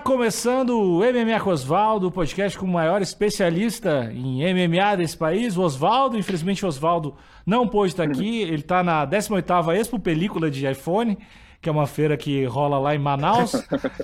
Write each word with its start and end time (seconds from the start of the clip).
começando 0.00 0.70
o 0.70 1.00
MMA 1.00 1.40
com 1.40 1.50
Osvaldo, 1.50 2.08
o 2.08 2.10
podcast 2.10 2.58
com 2.58 2.66
o 2.66 2.68
maior 2.68 3.02
especialista 3.02 4.10
em 4.12 4.42
MMA 4.52 4.96
desse 4.96 5.16
país, 5.16 5.56
o 5.56 5.62
Osvaldo. 5.62 6.18
Infelizmente, 6.18 6.64
o 6.64 6.68
Osvaldo 6.68 7.14
não 7.44 7.68
pôde 7.68 7.92
estar 7.92 8.04
aqui. 8.04 8.40
Ele 8.40 8.56
está 8.56 8.82
na 8.82 9.06
18ª 9.06 9.76
Expo 9.76 9.98
Película 9.98 10.50
de 10.50 10.66
iPhone, 10.66 11.18
que 11.60 11.68
é 11.68 11.72
uma 11.72 11.86
feira 11.86 12.16
que 12.16 12.44
rola 12.46 12.78
lá 12.78 12.94
em 12.94 12.98
Manaus. 12.98 13.52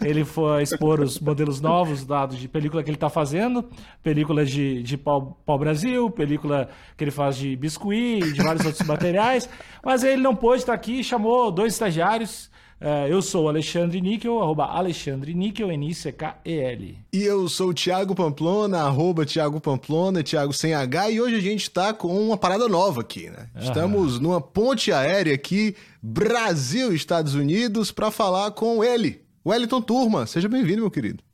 Ele 0.05 0.25
foi 0.25 0.63
expor 0.63 1.01
os 1.01 1.19
modelos 1.19 1.61
novos 1.61 2.05
dados 2.05 2.39
de 2.39 2.47
película 2.47 2.83
que 2.83 2.91
ele 2.91 2.97
está 2.97 3.09
fazendo, 3.09 3.65
película 4.03 4.45
de, 4.45 4.83
de 4.83 4.97
pau, 4.97 5.39
pau 5.47 5.59
Brasil, 5.59 6.11
película 6.11 6.69
que 6.97 7.05
ele 7.05 7.11
faz 7.11 7.37
de 7.37 7.57
biscuit 7.57 8.25
e 8.25 8.33
de 8.33 8.43
vários 8.43 8.65
outros 8.65 8.87
materiais. 8.87 9.49
Mas 9.85 10.05
ele 10.05 10.21
não 10.21 10.37
pôde 10.37 10.59
estar 10.59 10.75
aqui, 10.75 11.03
chamou 11.03 11.51
dois 11.51 11.73
estagiários 11.73 12.51
é, 12.79 13.11
eu 13.11 13.23
sou 13.23 13.45
o 13.45 13.49
Alexandre 13.49 14.01
Níquel, 14.01 14.43
arroba 14.43 14.67
Alexandre 14.67 15.33
Níquel, 15.33 15.71
N-I-C-K-E-L. 15.73 16.99
E 17.13 17.23
eu 17.23 17.49
sou 17.49 17.71
o 17.71 17.75
Thiago 17.75 18.15
Pamplona, 18.15 18.81
arroba 18.83 19.25
Thiago 19.25 19.61
Pamplona, 19.61 20.23
Thiago 20.23 20.53
sem 20.53 20.75
H, 20.75 21.11
e 21.11 21.21
hoje 21.21 21.37
a 21.37 21.41
gente 21.41 21.71
tá 21.71 21.95
com 21.95 22.09
uma 22.09 22.37
parada 22.37 22.69
nova 22.69 23.01
aqui, 23.01 23.31
né? 23.31 23.49
Estamos 23.57 24.21
numa 24.21 24.41
ponte 24.41 24.93
aérea 24.93 25.35
aqui, 25.35 25.75
Brasil-Estados 26.03 27.35
Unidos, 27.35 27.91
para 27.91 28.11
falar 28.11 28.51
com 28.51 28.85
ele, 28.85 29.25
Wellington 29.45 29.81
Turma. 29.81 30.27
Seja 30.27 30.49
bem-vindo, 30.49 30.83
meu 30.83 30.91
querido. 30.91 31.25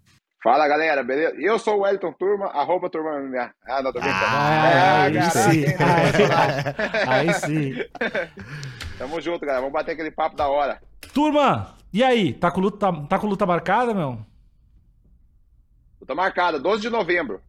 Fala 0.44 0.66
galera, 0.66 1.04
beleza? 1.04 1.34
Eu 1.38 1.56
sou 1.58 1.78
o 1.78 1.80
Wellington 1.82 2.12
Turma, 2.12 2.46
arroba 2.46 2.90
Turma 2.90 3.20
MMA. 3.20 3.50
Ah, 3.64 3.82
não, 3.82 3.92
tô 3.92 4.00
brincando. 4.00 4.24
Ah, 4.26 5.02
aí, 5.06 5.30
sim. 5.30 5.64
aí, 7.08 7.28
aí 7.28 7.34
sim. 7.34 7.74
Tamo 8.98 9.20
junto, 9.20 9.40
galera. 9.40 9.60
Vamos 9.60 9.72
bater 9.72 9.92
aquele 9.92 10.10
papo 10.10 10.36
da 10.36 10.48
hora. 10.48 10.80
Turma, 11.12 11.74
e 11.92 12.02
aí? 12.02 12.32
Tá 12.32 12.50
com 12.50 12.60
luta, 12.60 12.92
tá, 13.08 13.18
com 13.18 13.26
luta 13.26 13.44
marcada, 13.46 13.92
meu? 13.92 14.18
Luta 16.00 16.14
marcada, 16.14 16.58
12 16.58 16.82
de 16.82 16.90
novembro. 16.90 17.40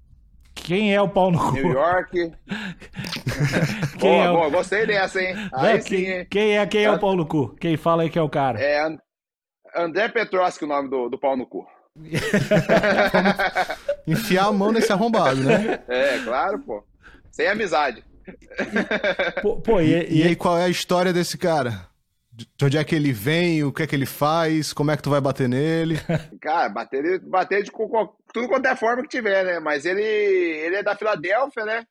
Quem 0.54 0.94
é 0.94 1.02
o 1.02 1.10
pau 1.10 1.32
no 1.32 1.40
cu? 1.40 1.54
New 1.54 1.72
York. 1.72 2.12
quem 4.00 4.12
boa, 4.12 4.24
é 4.24 4.30
o... 4.30 4.34
boa, 4.34 4.50
gostei 4.50 4.86
dessa, 4.86 5.22
hein? 5.22 5.36
Aí 5.54 5.82
sim, 5.82 5.90
quem, 5.90 6.06
hein? 6.06 6.28
Quem 6.30 6.58
é, 6.58 6.66
quem 6.66 6.84
é 6.84 6.92
o 6.92 7.00
pau 7.00 7.16
no 7.16 7.26
cu? 7.26 7.56
Quem 7.60 7.76
fala 7.78 8.04
aí 8.04 8.10
que 8.10 8.20
é 8.20 8.22
o 8.22 8.30
cara? 8.30 8.60
É 8.62 8.88
André 9.76 10.08
Petroski 10.10 10.66
o 10.66 10.68
nome 10.68 10.90
do, 10.90 11.10
do 11.10 11.18
pau 11.18 11.36
no 11.36 11.48
cu. 11.48 11.66
Enfiar 14.08 14.48
a 14.48 14.52
mão 14.52 14.72
nesse 14.72 14.92
arrombado, 14.92 15.44
né? 15.44 15.84
É, 15.88 16.20
claro, 16.20 16.60
pô. 16.60 16.84
Sem 17.32 17.48
amizade. 17.48 18.04
Pô, 19.42 19.58
pô 19.58 19.82
e, 19.82 19.92
e, 20.10 20.20
e 20.20 20.24
aí, 20.24 20.36
qual 20.36 20.58
é 20.58 20.66
a 20.66 20.70
história 20.70 21.12
desse 21.12 21.38
cara? 21.38 21.88
De 22.36 22.66
onde 22.66 22.78
é 22.78 22.84
que 22.84 22.96
ele 22.96 23.12
vem, 23.12 23.64
o 23.64 23.72
que 23.72 23.84
é 23.84 23.88
que 23.88 23.96
ele 23.96 24.08
faz, 24.08 24.74
como 24.74 24.90
é 24.90 24.98
que 24.98 25.04
tu 25.04 25.10
vai 25.12 25.22
bater 25.22 25.48
nele? 25.48 25.96
Cara, 26.42 26.68
bater, 26.68 27.20
bater 27.20 27.62
de 27.62 27.72
tudo 27.72 28.48
quanto 28.48 28.66
é 28.66 28.76
forma 28.76 29.04
que 29.04 29.10
tiver, 29.10 29.46
né? 29.46 29.60
Mas 29.60 29.86
ele, 29.86 30.02
ele 30.02 30.78
é 30.78 30.84
da 30.84 30.96
Filadélfia, 30.96 31.64
né? 31.64 31.86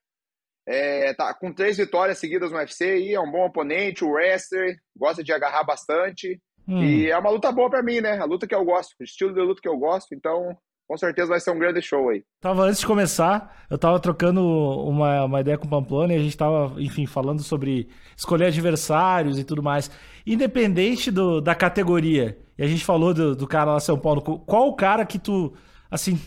É, 0.67 1.15
tá 1.15 1.33
com 1.35 1.53
três 1.53 1.77
vitórias 1.77 2.19
seguidas 2.19 2.51
no 2.51 2.59
UFC 2.59 2.85
aí, 2.85 3.15
é 3.15 3.21
um 3.21 3.31
bom 3.31 3.47
oponente, 3.47 4.05
o 4.05 4.11
wrestler, 4.11 4.77
gosta 4.97 5.23
de 5.23 5.33
agarrar 5.33 5.63
bastante. 5.63 6.41
Hum. 6.67 6.83
E 6.83 7.09
é 7.09 7.17
uma 7.17 7.31
luta 7.31 7.53
boa 7.53 7.71
para 7.71 7.83
mim, 7.83 8.01
né? 8.01 8.19
A 8.19 8.25
luta 8.25 8.47
que 8.47 8.55
eu 8.55 8.65
gosto, 8.65 8.95
o 8.99 9.05
estilo 9.05 9.33
de 9.33 9.41
luta 9.41 9.61
que 9.63 9.69
eu 9.69 9.77
gosto, 9.77 10.13
então 10.13 10.57
com 10.87 10.97
certeza 10.97 11.29
vai 11.29 11.41
ser 11.41 11.51
um 11.51 11.59
grande 11.59 11.81
show 11.81 12.11
aí. 12.11 12.23
Tava 12.41 12.65
antes 12.65 12.81
de 12.81 12.87
começar, 12.87 13.65
eu 13.71 13.79
tava 13.79 13.99
trocando 13.99 14.43
uma, 14.43 15.25
uma 15.25 15.41
ideia 15.41 15.57
com 15.57 15.67
o 15.67 15.71
Pamplona 15.71 16.13
e 16.13 16.17
a 16.17 16.21
gente 16.21 16.37
tava, 16.37 16.75
enfim, 16.81 17.07
falando 17.07 17.43
sobre 17.43 17.89
escolher 18.17 18.47
adversários 18.47 19.39
e 19.39 19.45
tudo 19.45 19.63
mais. 19.63 19.91
Independente 20.27 21.11
do, 21.11 21.41
da 21.41 21.55
categoria, 21.55 22.39
e 22.59 22.63
a 22.63 22.67
gente 22.67 22.85
falou 22.85 23.15
do, 23.15 23.35
do 23.35 23.47
cara 23.47 23.73
lá 23.73 23.81
São 23.81 23.99
Paulo, 23.99 24.21
qual 24.23 24.69
o 24.69 24.77
cara 24.77 25.07
que 25.07 25.19
tu, 25.19 25.55
assim, 25.91 26.19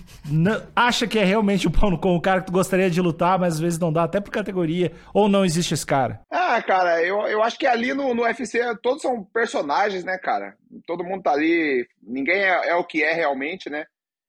acha 0.75 1.07
que 1.07 1.19
é 1.19 1.23
realmente 1.23 1.67
o 1.67 1.71
Paulo 1.71 1.97
com 1.97 2.15
o 2.15 2.21
cara 2.21 2.41
que 2.41 2.47
tu 2.47 2.51
gostaria 2.51 2.89
de 2.89 3.01
lutar, 3.01 3.39
mas 3.39 3.55
às 3.55 3.59
vezes 3.59 3.79
não 3.79 3.93
dá, 3.93 4.03
até 4.03 4.19
por 4.19 4.31
categoria, 4.31 4.91
ou 5.13 5.29
não 5.29 5.45
existe 5.45 5.73
esse 5.73 5.85
cara? 5.85 6.21
Ah, 6.31 6.61
cara, 6.61 7.01
eu, 7.03 7.21
eu 7.27 7.43
acho 7.43 7.57
que 7.57 7.67
ali 7.67 7.93
no, 7.93 8.13
no 8.13 8.23
UFC 8.23 8.59
todos 8.81 9.01
são 9.01 9.23
personagens, 9.23 10.03
né, 10.03 10.17
cara? 10.17 10.55
Todo 10.87 11.03
mundo 11.03 11.23
tá 11.23 11.31
ali, 11.31 11.87
ninguém 12.01 12.37
é, 12.37 12.69
é 12.69 12.75
o 12.75 12.83
que 12.83 13.03
é 13.03 13.13
realmente, 13.13 13.69
né? 13.69 13.85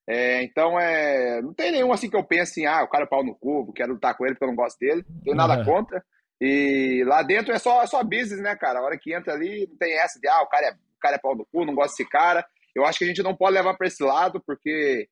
É, 0.08 0.42
então, 0.44 0.78
é, 0.78 1.42
não 1.42 1.52
tem 1.52 1.72
nenhum 1.72 1.92
assim 1.92 2.08
que 2.08 2.16
eu 2.16 2.22
pense 2.22 2.52
assim, 2.52 2.66
ah, 2.66 2.84
o 2.84 2.88
cara 2.88 3.04
é 3.04 3.08
pau 3.08 3.24
no 3.24 3.34
cubo, 3.34 3.72
quero 3.72 3.94
lutar 3.94 4.16
com 4.16 4.24
ele 4.24 4.34
porque 4.34 4.44
eu 4.44 4.48
não 4.48 4.54
gosto 4.56 4.78
dele, 4.78 5.04
não 5.08 5.20
tenho 5.22 5.36
nada 5.36 5.64
contra. 5.64 6.02
E 6.40 7.02
lá 7.06 7.22
dentro 7.22 7.52
é 7.52 7.58
só, 7.58 7.84
só 7.86 8.04
business, 8.04 8.40
né, 8.40 8.54
cara? 8.54 8.78
A 8.78 8.82
hora 8.82 8.98
que 8.98 9.12
entra 9.12 9.32
ali, 9.34 9.66
não 9.68 9.76
tem 9.76 9.98
essa 9.98 10.20
de, 10.20 10.28
ah, 10.28 10.42
o 10.42 10.46
cara 10.46 10.66
é, 10.68 10.72
o 10.72 11.00
cara 11.00 11.16
é 11.16 11.18
pau 11.18 11.34
no 11.34 11.46
cu, 11.46 11.64
não 11.64 11.74
gosto 11.74 11.96
desse 11.96 12.08
cara. 12.08 12.46
Eu 12.74 12.84
acho 12.84 12.98
que 12.98 13.04
a 13.04 13.08
gente 13.08 13.22
não 13.22 13.34
pode 13.34 13.54
levar 13.54 13.74
para 13.74 13.86
esse 13.86 14.02
lado, 14.02 14.40
porque 14.46 15.08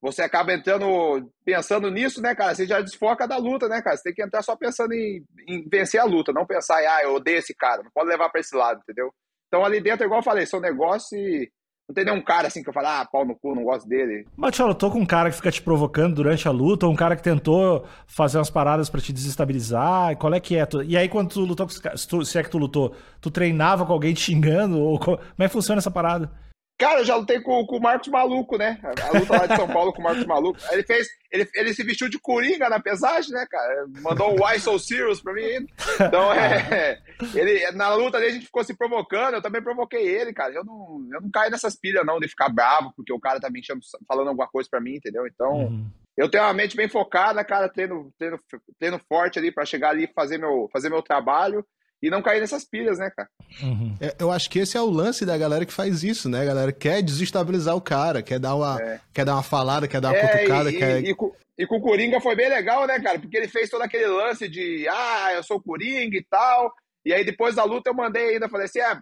você 0.00 0.22
acaba 0.22 0.52
entrando, 0.52 1.30
pensando 1.44 1.90
nisso, 1.90 2.20
né, 2.20 2.34
cara? 2.34 2.54
Você 2.54 2.66
já 2.66 2.80
desfoca 2.80 3.28
da 3.28 3.36
luta, 3.36 3.68
né, 3.68 3.80
cara? 3.82 3.96
Você 3.96 4.04
tem 4.04 4.14
que 4.14 4.22
entrar 4.22 4.42
só 4.42 4.56
pensando 4.56 4.92
em, 4.92 5.24
em 5.46 5.68
vencer 5.68 6.00
a 6.00 6.04
luta, 6.04 6.32
não 6.32 6.46
pensar 6.46 6.82
em, 6.82 6.86
ah, 6.86 7.00
eu 7.04 7.14
odeio 7.14 7.38
esse 7.38 7.54
cara. 7.54 7.82
Não 7.82 7.90
pode 7.92 8.08
levar 8.08 8.28
para 8.30 8.40
esse 8.40 8.56
lado, 8.56 8.80
entendeu? 8.82 9.14
Então 9.46 9.64
ali 9.64 9.80
dentro, 9.80 10.04
igual 10.04 10.20
eu 10.20 10.24
falei, 10.24 10.46
são 10.46 10.58
negócio 10.58 11.16
e 11.16 11.48
não 11.92 11.94
tem 11.94 12.04
nenhum 12.06 12.22
cara 12.22 12.48
assim 12.48 12.62
que 12.62 12.68
eu 12.68 12.72
falo, 12.72 12.86
ah, 12.86 13.04
pau 13.10 13.24
no 13.24 13.36
cu, 13.36 13.54
não 13.54 13.64
gosto 13.64 13.86
dele. 13.86 14.26
Mas, 14.34 14.58
eu 14.58 14.74
tô 14.74 14.90
com 14.90 14.98
um 14.98 15.06
cara 15.06 15.28
que 15.30 15.36
fica 15.36 15.52
te 15.52 15.60
provocando 15.60 16.14
durante 16.14 16.48
a 16.48 16.50
luta, 16.50 16.86
ou 16.86 16.92
um 16.92 16.96
cara 16.96 17.14
que 17.14 17.22
tentou 17.22 17.84
fazer 18.06 18.38
umas 18.38 18.50
paradas 18.50 18.88
para 18.88 19.00
te 19.00 19.12
desestabilizar. 19.12 20.16
Qual 20.16 20.32
é 20.32 20.40
que 20.40 20.56
é? 20.56 20.66
E 20.86 20.96
aí, 20.96 21.08
quando 21.08 21.28
tu 21.28 21.40
lutou 21.40 21.66
com 21.66 22.24
se 22.24 22.38
é 22.38 22.42
que 22.42 22.50
tu 22.50 22.58
lutou, 22.58 22.94
tu 23.20 23.30
treinava 23.30 23.84
com 23.84 23.92
alguém 23.92 24.14
te 24.14 24.20
xingando? 24.20 24.80
Ou 24.80 24.98
como 24.98 25.18
é 25.38 25.46
que 25.46 25.52
funciona 25.52 25.78
essa 25.78 25.90
parada? 25.90 26.30
Cara, 26.78 27.00
eu 27.00 27.04
já 27.04 27.14
lutei 27.14 27.40
com, 27.40 27.64
com 27.64 27.76
o 27.76 27.80
Marcos 27.80 28.08
Maluco, 28.08 28.58
né? 28.58 28.80
A 28.82 29.16
luta 29.16 29.36
lá 29.36 29.46
de 29.46 29.54
São 29.54 29.68
Paulo 29.68 29.92
com 29.92 30.00
o 30.00 30.04
Marcos 30.04 30.26
Maluco. 30.26 30.58
Ele 30.72 30.82
fez. 30.82 31.06
Ele, 31.30 31.48
ele 31.54 31.74
se 31.74 31.82
vestiu 31.84 32.08
de 32.08 32.18
coringa 32.18 32.68
na 32.68 32.80
pesagem, 32.80 33.30
né, 33.32 33.46
cara? 33.48 33.86
Mandou 34.00 34.32
um 34.32 34.44
Why 34.44 34.58
So 34.58 34.78
Serious 34.78 35.22
pra 35.22 35.32
mim. 35.32 35.66
Então, 36.00 36.32
é. 36.32 37.00
Ele, 37.34 37.70
na 37.72 37.94
luta 37.94 38.18
dele 38.18 38.32
a 38.32 38.34
gente 38.34 38.46
ficou 38.46 38.64
se 38.64 38.76
provocando. 38.76 39.34
Eu 39.34 39.42
também 39.42 39.62
provoquei 39.62 40.02
ele, 40.02 40.32
cara. 40.32 40.52
Eu 40.52 40.64
não, 40.64 41.06
eu 41.12 41.20
não 41.20 41.30
caio 41.30 41.52
nessas 41.52 41.76
pilhas, 41.76 42.04
não, 42.04 42.18
de 42.18 42.26
ficar 42.26 42.48
bravo, 42.48 42.92
porque 42.96 43.12
o 43.12 43.20
cara 43.20 43.38
tá 43.38 43.48
me 43.48 43.60
enchendo, 43.60 43.80
falando 44.06 44.28
alguma 44.28 44.48
coisa 44.48 44.68
pra 44.68 44.80
mim, 44.80 44.96
entendeu? 44.96 45.26
Então. 45.26 45.52
Uhum. 45.52 45.86
Eu 46.14 46.28
tenho 46.28 46.44
uma 46.44 46.52
mente 46.52 46.76
bem 46.76 46.88
focada, 46.88 47.42
cara, 47.42 47.70
treino, 47.70 48.12
treino, 48.18 48.38
treino 48.78 49.00
forte 49.08 49.38
ali 49.38 49.50
para 49.50 49.64
chegar 49.64 49.90
ali 49.90 50.04
e 50.04 50.12
fazer 50.12 50.36
meu, 50.36 50.68
fazer 50.70 50.90
meu 50.90 51.00
trabalho 51.00 51.64
e 52.02 52.10
não 52.10 52.20
cair 52.20 52.40
nessas 52.40 52.64
pilhas, 52.64 52.98
né, 52.98 53.10
cara? 53.14 53.28
Uhum. 53.62 53.96
É, 54.00 54.16
eu 54.18 54.30
acho 54.30 54.50
que 54.50 54.58
esse 54.58 54.76
é 54.76 54.80
o 54.80 54.90
lance 54.90 55.24
da 55.24 55.38
galera 55.38 55.64
que 55.64 55.72
faz 55.72 56.02
isso, 56.02 56.28
né? 56.28 56.40
A 56.40 56.44
galera 56.44 56.72
quer 56.72 57.00
desestabilizar 57.00 57.76
o 57.76 57.80
cara, 57.80 58.22
quer 58.22 58.40
dar 58.40 58.56
uma, 58.56 58.80
é. 58.82 59.00
quer 59.14 59.24
dar 59.24 59.34
uma 59.34 59.42
falada, 59.42 59.86
quer 59.86 60.00
dar 60.00 60.08
uma 60.08 60.18
é, 60.18 60.26
cutucada. 60.26 60.70
E, 60.70 60.78
quer... 60.78 61.04
e, 61.04 61.10
e, 61.10 61.14
com, 61.14 61.32
e 61.56 61.66
com 61.66 61.76
o 61.76 61.80
Coringa 61.80 62.20
foi 62.20 62.34
bem 62.34 62.48
legal, 62.48 62.86
né, 62.86 62.98
cara? 62.98 63.20
Porque 63.20 63.36
ele 63.36 63.46
fez 63.46 63.70
todo 63.70 63.82
aquele 63.82 64.06
lance 64.06 64.48
de, 64.48 64.86
ah, 64.88 65.32
eu 65.34 65.44
sou 65.44 65.62
Coringa 65.62 66.16
e 66.16 66.26
tal. 66.28 66.72
E 67.04 67.12
aí 67.12 67.24
depois 67.24 67.54
da 67.54 67.64
luta 67.64 67.90
eu 67.90 67.94
mandei 67.94 68.34
ainda, 68.34 68.48
falei 68.48 68.66
assim, 68.66 68.80
ah, 68.80 69.00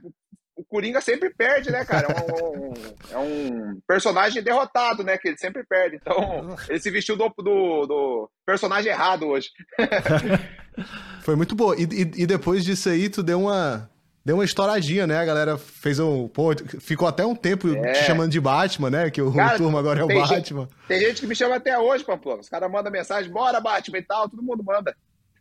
o 0.60 0.64
Coringa 0.64 1.00
sempre 1.00 1.30
perde, 1.30 1.70
né, 1.70 1.84
cara? 1.84 2.08
É 2.08 2.42
um, 2.44 2.72
é 3.12 3.18
um, 3.18 3.80
personagem 3.88 4.42
derrotado, 4.42 5.02
né? 5.02 5.16
Que 5.16 5.28
ele 5.28 5.38
sempre 5.38 5.64
perde. 5.64 5.96
Então, 5.96 6.54
ele 6.68 6.78
se 6.78 6.90
vestiu 6.90 7.16
do, 7.16 7.28
do, 7.38 7.86
do 7.86 8.30
personagem 8.44 8.92
errado 8.92 9.26
hoje. 9.26 9.48
Foi 11.22 11.34
muito 11.34 11.54
boa. 11.54 11.74
E, 11.76 11.84
e, 11.84 12.22
e, 12.22 12.26
depois 12.26 12.62
disso 12.62 12.90
aí, 12.90 13.08
tu 13.08 13.22
deu 13.22 13.40
uma. 13.40 13.88
Deu 14.22 14.36
uma 14.36 14.44
estouradinha, 14.44 15.06
né? 15.06 15.16
A 15.16 15.24
galera 15.24 15.56
fez 15.56 15.98
um. 15.98 16.28
Pô, 16.28 16.50
ficou 16.78 17.08
até 17.08 17.24
um 17.24 17.34
tempo 17.34 17.74
é. 17.74 17.92
te 17.92 18.04
chamando 18.04 18.30
de 18.30 18.38
Batman, 18.38 18.90
né? 18.90 19.10
Que 19.10 19.22
o, 19.22 19.32
Cara, 19.32 19.54
o 19.54 19.58
turma 19.58 19.78
agora 19.78 20.00
é 20.00 20.04
o 20.04 20.08
Batman. 20.08 20.64
Gente, 20.64 20.86
tem 20.86 21.00
gente 21.00 21.20
que 21.22 21.26
me 21.26 21.34
chama 21.34 21.56
até 21.56 21.78
hoje, 21.78 22.04
Pamplona. 22.04 22.42
Os 22.42 22.48
caras 22.48 22.70
mandam 22.70 22.92
mensagem, 22.92 23.32
bora, 23.32 23.58
Batman 23.60 23.96
e 23.96 24.02
tal, 24.02 24.28
todo 24.28 24.42
mundo 24.42 24.62
manda. 24.62 24.94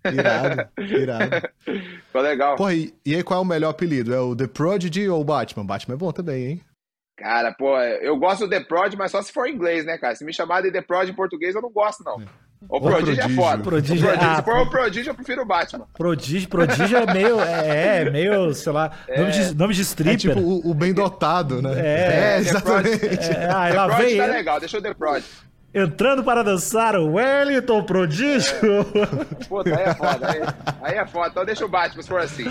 Irado, 0.05 0.69
irado. 0.77 1.49
Ficou 2.07 2.21
legal. 2.21 2.55
Porra, 2.55 2.73
e, 2.73 2.93
e 3.05 3.15
aí 3.15 3.23
qual 3.23 3.39
é 3.39 3.43
o 3.43 3.45
melhor 3.45 3.69
apelido? 3.69 4.13
É 4.13 4.19
o 4.19 4.35
The 4.35 4.47
Prodigy 4.47 5.09
ou 5.09 5.21
o 5.21 5.25
Batman? 5.25 5.65
Batman 5.65 5.95
é 5.95 5.97
bom 5.97 6.11
também, 6.11 6.45
hein? 6.45 6.61
Cara, 7.17 7.51
pô, 7.51 7.77
eu 7.77 8.17
gosto 8.17 8.45
do 8.45 8.49
The 8.49 8.61
Prod, 8.61 8.95
mas 8.95 9.11
só 9.11 9.21
se 9.21 9.33
for 9.33 9.45
em 9.45 9.53
inglês, 9.53 9.85
né, 9.85 9.97
cara? 9.97 10.15
Se 10.15 10.23
me 10.23 10.33
chamar 10.33 10.61
de 10.61 10.71
The 10.71 10.81
Prod 10.81 11.09
em 11.09 11.13
português, 11.13 11.53
eu 11.53 11.61
não 11.61 11.69
gosto, 11.69 12.01
não. 12.01 12.21
É. 12.21 12.25
O 12.67 12.79
Prodígio, 12.79 13.23
é 13.23 13.29
foda. 13.29 13.63
Prodígio, 13.63 14.05
o 14.05 14.09
prodígio, 14.09 14.29
ah, 14.29 14.35
se 14.35 14.43
for 14.43 14.57
o 14.57 14.69
Prodígio, 14.69 15.09
eu 15.11 15.15
prefiro 15.15 15.41
o 15.43 15.45
Batman. 15.45 15.87
Prodígio, 15.93 16.49
prodígio 16.49 16.97
é 16.97 17.13
meio, 17.13 17.39
é, 17.39 18.01
é 18.01 18.09
meio, 18.09 18.53
sei 18.53 18.73
lá, 18.73 18.91
é, 19.07 19.19
nome, 19.19 19.31
de, 19.31 19.55
nome 19.55 19.73
de 19.73 19.81
stripper. 19.81 20.13
É 20.13 20.17
tipo 20.17 20.39
o, 20.39 20.71
o 20.71 20.73
bem 20.73 20.93
dotado, 20.93 21.61
né? 21.61 21.71
É, 21.77 22.35
é 22.35 22.37
exatamente. 22.39 23.31
É, 23.31 23.49
ah, 23.49 23.73
lá 23.73 23.87
vem 23.97 24.17
tá 24.17 24.25
legal, 24.25 24.59
deixa 24.59 24.77
o 24.77 24.81
The 24.81 24.93
Prod. 24.93 25.23
Entrando 25.73 26.23
para 26.23 26.43
dançar 26.43 26.95
o 26.95 27.13
Wellington 27.13 27.83
Prodígio. 27.83 28.55
É. 29.39 29.45
Puta, 29.45 29.77
aí 29.77 29.83
é 29.83 29.93
foda. 29.93 30.31
Aí, 30.31 30.41
aí, 30.81 30.97
é 30.97 31.07
foda. 31.07 31.29
Então 31.29 31.45
deixa 31.45 31.65
o 31.65 31.69
Batman 31.69 32.01
se 32.01 32.09
for 32.09 32.19
assim. 32.19 32.45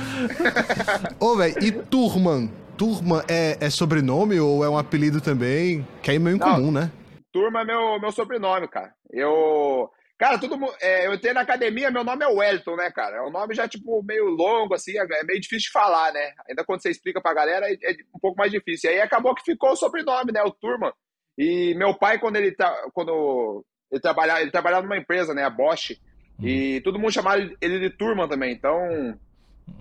Ô, 1.19 1.37
velho, 1.37 1.57
e 1.61 1.73
Turman? 1.73 2.49
Turma 2.77 3.25
é, 3.29 3.59
é, 3.61 3.71
sobrenome 3.71 4.39
ou 4.39 4.65
é 4.65 4.69
um 4.69 4.79
apelido 4.79 5.21
também? 5.21 5.87
Que 6.01 6.13
é 6.13 6.19
meio 6.19 6.37
incomum, 6.37 6.71
Não, 6.71 6.81
né? 6.81 6.93
Turma 7.33 7.63
é 7.63 7.65
meu, 7.65 8.01
meu 8.01 8.13
sobrenome, 8.13 8.69
cara. 8.69 8.95
Eu. 9.11 9.91
Cara, 10.17 10.39
todo 10.39 10.57
mundo. 10.57 10.73
É, 10.81 11.07
eu 11.07 11.15
entrei 11.15 11.33
na 11.33 11.41
academia, 11.41 11.91
meu 11.91 12.05
nome 12.05 12.25
é 12.25 12.29
Wellington, 12.29 12.77
né, 12.77 12.89
cara? 12.93 13.17
É 13.17 13.23
um 13.23 13.31
nome 13.31 13.53
já, 13.53 13.67
tipo, 13.67 14.01
meio 14.05 14.27
longo, 14.27 14.75
assim, 14.75 14.97
é, 14.97 15.03
é 15.03 15.25
meio 15.25 15.41
difícil 15.41 15.67
de 15.67 15.73
falar, 15.73 16.13
né? 16.13 16.33
Ainda 16.49 16.65
quando 16.65 16.83
você 16.83 16.91
explica 16.91 17.21
pra 17.21 17.35
galera, 17.35 17.67
é, 17.69 17.75
é 17.83 17.97
um 18.15 18.21
pouco 18.21 18.39
mais 18.39 18.53
difícil. 18.53 18.91
E 18.91 18.95
aí 18.95 19.01
acabou 19.01 19.35
que 19.35 19.43
ficou 19.43 19.73
o 19.73 19.77
sobrenome, 19.77 20.31
né? 20.31 20.41
O 20.45 20.53
Turma. 20.53 20.95
E 21.39 21.73
meu 21.77 21.95
pai, 21.95 22.19
quando 22.19 22.35
ele, 22.37 22.51
tá, 22.51 22.75
quando 22.93 23.65
ele, 23.93 24.01
trabalhava, 24.01 24.41
ele 24.43 24.51
trabalhava 24.51 24.83
numa 24.83 24.99
empresa, 24.99 25.33
né, 25.33 25.45
a 25.45 25.51
Bosch, 25.51 25.97
e 26.43 26.81
todo 26.83 26.99
mundo 26.99 27.13
chamava 27.13 27.39
ele 27.61 27.79
de 27.79 27.91
turma 27.91 28.29
também. 28.29 28.53
Então, 28.53 29.17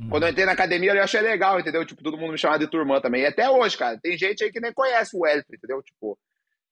quando 0.09 0.23
eu 0.23 0.29
entrei 0.29 0.45
na 0.45 0.51
academia, 0.51 0.93
eu 0.93 1.03
achei 1.03 1.19
legal, 1.21 1.59
entendeu? 1.59 1.83
Tipo, 1.85 2.03
todo 2.03 2.17
mundo 2.17 2.31
me 2.31 2.37
chamava 2.37 2.59
de 2.59 2.69
turma 2.69 3.01
também. 3.01 3.23
E 3.23 3.25
até 3.25 3.49
hoje, 3.49 3.75
cara, 3.77 3.97
tem 4.01 4.15
gente 4.17 4.43
aí 4.43 4.51
que 4.51 4.59
nem 4.59 4.71
conhece 4.71 5.15
o 5.17 5.21
Wellington, 5.21 5.55
entendeu? 5.55 5.81
Tipo, 5.81 6.17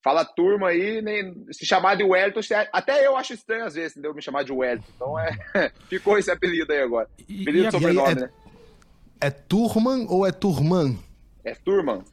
fala 0.04 0.24
turma 0.24 0.70
aí, 0.70 1.02
nem 1.02 1.34
se 1.52 1.66
chamar 1.66 1.96
de 1.96 2.04
Wellington, 2.04 2.42
até 2.72 3.06
eu 3.08 3.18
acho 3.18 3.34
estranho 3.34 3.66
às 3.66 3.74
vezes, 3.74 3.94
entendeu? 3.94 4.14
Me 4.14 4.22
chamar 4.22 4.44
de 4.44 4.52
Wellington. 4.52 4.92
Então, 4.96 5.20
é, 5.20 5.32
ficou 5.90 6.18
esse 6.20 6.30
apelido 6.30 6.72
aí 6.72 6.82
agora. 6.82 7.10
Apelido 7.24 7.68
E- 7.68 7.72
sobrenome, 7.72 8.08
e 8.08 8.10
aí, 8.10 8.16
né? 8.22 8.30
É 9.20 9.30
Turman 9.32 10.06
ou 10.10 10.28
é 10.28 10.32
Turman? 10.32 11.00
É 11.44 11.56
turma. 11.56 12.04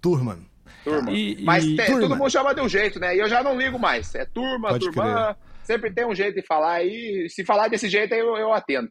Turman. 0.00 0.46
Turma. 0.84 1.10
E- 1.12 1.42
Mas 1.42 1.64
e- 1.64 1.76
Turma. 1.76 2.00
todo 2.00 2.16
mundo 2.16 2.30
chama 2.30 2.54
de 2.54 2.60
um 2.60 2.68
jeito, 2.68 2.98
né? 2.98 3.14
E 3.14 3.18
eu 3.20 3.28
já 3.28 3.42
não 3.42 3.56
ligo 3.56 3.78
mais. 3.78 4.14
É 4.14 4.24
turma, 4.24 4.70
Pode 4.70 4.84
turma. 4.90 5.36
Sempre 5.62 5.92
tem 5.92 6.04
um 6.04 6.14
jeito 6.14 6.34
de 6.34 6.46
falar 6.46 6.72
aí. 6.74 7.28
Se 7.28 7.44
falar 7.44 7.68
desse 7.68 7.88
jeito 7.88 8.12
eu, 8.14 8.36
eu 8.36 8.52
atendo. 8.52 8.88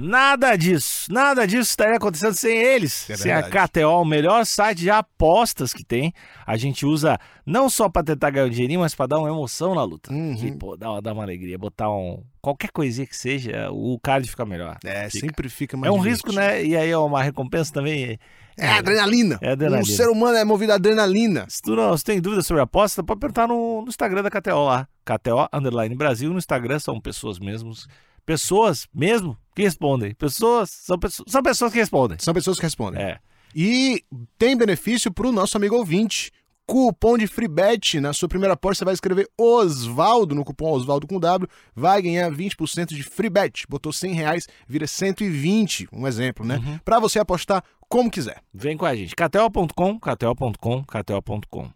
Nada 0.00 0.56
disso, 0.56 1.12
nada 1.12 1.46
disso 1.46 1.70
estaria 1.70 1.96
acontecendo 1.96 2.34
sem 2.34 2.56
eles. 2.56 3.08
É 3.10 3.16
sem 3.16 3.32
a. 3.32 3.42
KTO, 3.42 4.00
o 4.00 4.04
melhor 4.04 4.46
site 4.46 4.78
de 4.78 4.90
apostas 4.90 5.72
que 5.74 5.84
tem. 5.84 6.12
A 6.46 6.56
gente 6.56 6.86
usa 6.86 7.18
não 7.44 7.68
só 7.68 7.88
pra 7.88 8.02
tentar 8.02 8.30
ganhar 8.30 8.46
um 8.46 8.50
dinheirinho, 8.50 8.80
mas 8.80 8.94
pra 8.94 9.06
dar 9.06 9.18
uma 9.18 9.28
emoção 9.28 9.74
na 9.74 9.82
luta. 9.84 10.12
Uhum. 10.12 10.34
Que, 10.36 10.52
pô, 10.52 10.76
dá, 10.76 10.90
uma- 10.90 11.02
dá 11.02 11.12
uma 11.12 11.22
alegria. 11.22 11.58
Botar 11.58 11.90
um. 11.90 12.22
Qualquer 12.40 12.70
coisinha 12.70 13.06
que 13.06 13.16
seja, 13.16 13.68
o 13.70 13.98
card 14.02 14.28
fica 14.28 14.46
melhor. 14.46 14.78
É, 14.84 15.10
Fica. 15.10 15.26
sempre 15.26 15.48
fica 15.48 15.76
mais 15.76 15.92
É 15.92 15.94
um 15.94 16.00
divertido. 16.02 16.28
risco, 16.30 16.40
né? 16.40 16.64
E 16.64 16.74
aí 16.76 16.90
é 16.90 16.96
uma 16.96 17.22
recompensa 17.22 17.72
também. 17.72 18.18
É 18.58 18.68
adrenalina. 18.68 19.38
É 19.42 19.52
adrenalina. 19.52 19.82
O 19.82 19.86
ser 19.96 20.08
humano 20.08 20.36
é 20.36 20.44
movido 20.44 20.72
a 20.72 20.76
adrenalina. 20.76 21.44
Se 21.48 21.60
tu, 21.62 21.74
não, 21.76 21.96
se 21.96 22.04
tem 22.04 22.20
dúvida 22.20 22.42
sobre 22.42 22.62
aposta, 22.62 23.02
pode 23.02 23.20
perguntar 23.20 23.46
no, 23.46 23.82
no 23.82 23.88
Instagram 23.88 24.22
da 24.22 24.30
KTO 24.30 24.64
lá. 24.64 24.86
KTO 25.04 25.48
Underline 25.52 25.94
Brasil. 25.94 26.30
No 26.30 26.38
Instagram 26.38 26.78
são 26.78 27.00
pessoas 27.00 27.38
mesmos. 27.38 27.86
Pessoas 28.34 28.86
mesmo 28.94 29.36
que 29.56 29.62
respondem. 29.62 30.14
Pessoas. 30.14 30.70
São, 30.70 30.98
pesso- 30.98 31.24
são 31.26 31.42
pessoas 31.42 31.72
que 31.72 31.78
respondem. 31.78 32.16
São 32.20 32.32
pessoas 32.32 32.58
que 32.58 32.62
respondem. 32.64 33.02
É. 33.02 33.18
E 33.54 34.04
tem 34.38 34.56
benefício 34.56 35.12
pro 35.12 35.32
nosso 35.32 35.56
amigo 35.56 35.74
ouvinte. 35.74 36.30
Cupom 36.64 37.18
de 37.18 37.26
FreeBet. 37.26 37.98
Na 37.98 38.12
sua 38.12 38.28
primeira 38.28 38.54
aposta, 38.54 38.78
você 38.78 38.84
vai 38.84 38.94
escrever 38.94 39.28
Osvaldo 39.36 40.36
no 40.36 40.44
cupom 40.44 40.70
Osvaldo 40.70 41.08
com 41.08 41.18
W. 41.18 41.48
Vai 41.74 42.00
ganhar 42.00 42.30
20% 42.30 42.94
de 42.94 43.02
FreeBet. 43.02 43.64
Botou 43.68 43.92
100 43.92 44.12
reais, 44.14 44.46
vira 44.68 44.86
120. 44.86 45.88
Um 45.92 46.06
exemplo, 46.06 46.46
né? 46.46 46.58
Uhum. 46.58 46.78
Pra 46.84 47.00
você 47.00 47.18
apostar 47.18 47.64
como 47.88 48.08
quiser. 48.08 48.40
Vem 48.54 48.76
com 48.76 48.86
a 48.86 48.94
gente. 48.94 49.16
KTO.com, 49.16 49.98
KTO.com, 49.98 50.84
KTO.com. 50.84 51.70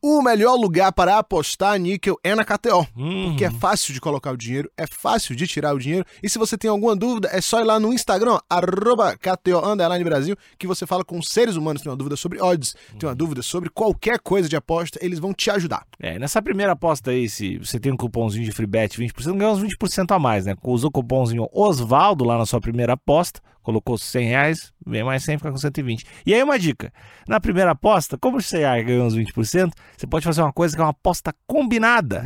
O 0.00 0.22
melhor 0.22 0.54
lugar 0.54 0.92
para 0.92 1.18
apostar 1.18 1.76
níquel 1.76 2.16
é 2.22 2.32
na 2.32 2.44
KTO. 2.44 2.86
Uhum. 2.96 3.30
Porque 3.30 3.44
é 3.44 3.50
fácil 3.50 3.92
de 3.92 4.00
colocar 4.00 4.30
o 4.30 4.36
dinheiro, 4.36 4.70
é 4.76 4.86
fácil 4.86 5.34
de 5.34 5.44
tirar 5.46 5.74
o 5.74 5.78
dinheiro. 5.78 6.04
E 6.22 6.28
se 6.28 6.38
você 6.38 6.56
tem 6.56 6.70
alguma 6.70 6.94
dúvida, 6.94 7.28
é 7.32 7.40
só 7.40 7.60
ir 7.60 7.64
lá 7.64 7.80
no 7.80 7.92
Instagram, 7.92 8.38
arroba 8.48 9.16
KTO 9.16 9.58
Underline 9.64 10.04
Brasil, 10.04 10.36
que 10.56 10.68
você 10.68 10.86
fala 10.86 11.04
com 11.04 11.20
seres 11.20 11.56
humanos, 11.56 11.82
tem 11.82 11.90
uma 11.90 11.96
dúvida 11.96 12.16
sobre 12.16 12.40
odds, 12.40 12.76
tem 12.96 13.08
uma 13.08 13.14
dúvida 13.14 13.42
sobre 13.42 13.68
qualquer 13.70 14.20
coisa 14.20 14.48
de 14.48 14.54
aposta, 14.54 15.00
eles 15.02 15.18
vão 15.18 15.34
te 15.34 15.50
ajudar. 15.50 15.84
É, 15.98 16.16
nessa 16.16 16.40
primeira 16.40 16.72
aposta 16.72 17.10
aí, 17.10 17.28
se 17.28 17.58
você 17.58 17.80
tem 17.80 17.90
um 17.90 17.96
cupomzinho 17.96 18.44
de 18.44 18.52
FreeBet 18.52 18.96
20%, 19.00 19.36
ganha 19.36 19.50
uns 19.50 19.60
20% 19.60 20.14
a 20.14 20.18
mais, 20.18 20.46
né? 20.46 20.54
Usou 20.62 20.90
o 20.90 20.92
cupomzinho 20.92 21.48
Osvaldo 21.52 22.24
lá 22.24 22.38
na 22.38 22.46
sua 22.46 22.60
primeira 22.60 22.92
aposta, 22.92 23.40
colocou 23.68 23.98
100 23.98 24.26
reais, 24.26 24.72
vem 24.86 25.04
mais 25.04 25.22
100, 25.24 25.36
fica 25.36 25.50
com 25.50 25.58
120. 25.58 26.06
E 26.24 26.32
aí 26.32 26.42
uma 26.42 26.58
dica, 26.58 26.90
na 27.28 27.38
primeira 27.38 27.72
aposta, 27.72 28.16
como 28.16 28.40
você 28.40 28.60
ganha 28.60 29.04
uns 29.04 29.14
20%, 29.14 29.70
você 29.94 30.06
pode 30.06 30.24
fazer 30.24 30.40
uma 30.40 30.54
coisa 30.54 30.74
que 30.74 30.80
é 30.80 30.84
uma 30.84 30.92
aposta 30.92 31.34
combinada. 31.46 32.24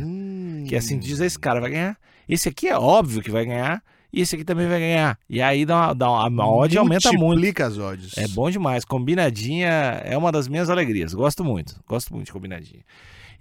Que 0.65 0.73
é 0.73 0.77
assim, 0.77 0.97
diz 0.97 1.19
esse 1.19 1.37
cara 1.37 1.59
vai 1.59 1.71
ganhar, 1.71 1.97
esse 2.29 2.47
aqui 2.47 2.69
é 2.69 2.77
óbvio 2.77 3.21
que 3.21 3.29
vai 3.29 3.45
ganhar, 3.45 3.83
e 4.13 4.21
esse 4.21 4.35
aqui 4.35 4.45
também 4.45 4.69
vai 4.69 4.79
ganhar. 4.79 5.19
E 5.29 5.41
aí 5.41 5.65
dá 5.65 5.87
uma, 5.87 5.93
dá 5.93 6.09
uma, 6.09 6.43
a 6.43 6.47
odd 6.47 6.77
aumenta 6.77 7.09
muito. 7.09 7.21
Multiplica 7.25 7.65
as 7.65 7.77
odds. 7.77 8.17
É 8.17 8.25
bom 8.29 8.49
demais. 8.49 8.85
Combinadinha 8.85 10.01
é 10.05 10.17
uma 10.17 10.31
das 10.31 10.47
minhas 10.47 10.69
alegrias. 10.69 11.13
Gosto 11.13 11.43
muito. 11.43 11.83
Gosto 11.85 12.13
muito 12.13 12.27
de 12.27 12.31
combinadinha. 12.31 12.83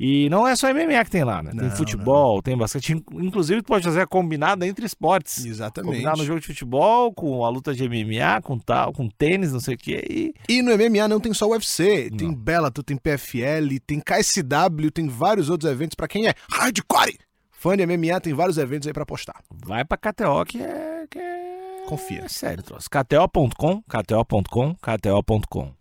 E 0.04 0.28
não 0.30 0.48
é 0.48 0.56
só 0.56 0.66
MMA 0.74 1.04
que 1.04 1.10
tem 1.12 1.22
lá, 1.22 1.40
né? 1.44 1.52
Tem 1.52 1.60
Não, 1.68 1.76
futebol, 1.76 2.42
tem 2.42 2.56
basquete. 2.58 2.90
In- 2.94 3.04
Inclusive, 3.24 3.62
tu 3.62 3.66
pode 3.66 3.84
fazer 3.84 4.00
a 4.00 4.06
combinada 4.06 4.66
entre 4.66 4.84
esportes. 4.84 5.44
Exatamente. 5.44 5.92
Combinar 5.92 6.16
no 6.16 6.24
jogo 6.24 6.40
de 6.40 6.46
futebol, 6.48 7.12
com 7.14 7.44
a 7.44 7.48
luta 7.48 7.72
de 7.72 7.88
MMA, 7.88 8.42
com 8.42 8.58
tal, 8.58 8.92
com 8.92 9.08
tênis, 9.08 9.52
não 9.52 9.60
sei 9.60 9.76
o 9.76 9.78
quê. 9.78 10.04
E 10.10 10.34
E 10.48 10.60
no 10.60 10.72
MMA 10.76 11.06
não 11.06 11.20
tem 11.20 11.32
só 11.32 11.46
UFC, 11.48 12.10
tem 12.18 12.26
Não. 12.28 12.34
Bellator, 12.34 12.82
tem 12.82 12.96
PFL, 12.96 13.78
tem 13.86 14.00
KSW, 14.00 14.90
tem 14.92 15.06
vários 15.06 15.48
outros 15.48 15.70
eventos 15.70 15.94
pra 15.94 16.08
quem 16.08 16.26
é 16.26 16.34
hardcore. 16.50 17.16
Fã 17.52 17.76
de 17.76 17.86
MMA 17.86 18.20
tem 18.20 18.34
vários 18.34 18.58
eventos 18.58 18.88
aí 18.88 18.92
pra 18.92 19.04
apostar. 19.04 19.36
vai 19.64 19.84
pra 19.84 19.96
KTO, 19.96 20.44
que 20.44 20.60
é. 20.60 21.04
Que 21.08 21.18
é... 21.20 21.84
Confia. 21.86 22.22
É 22.24 22.28
sério, 22.28 22.62
troço. 22.64 22.88
KTO.com, 22.90 23.82
KTO.com, 23.82 24.74
KTO.com. 24.74 25.72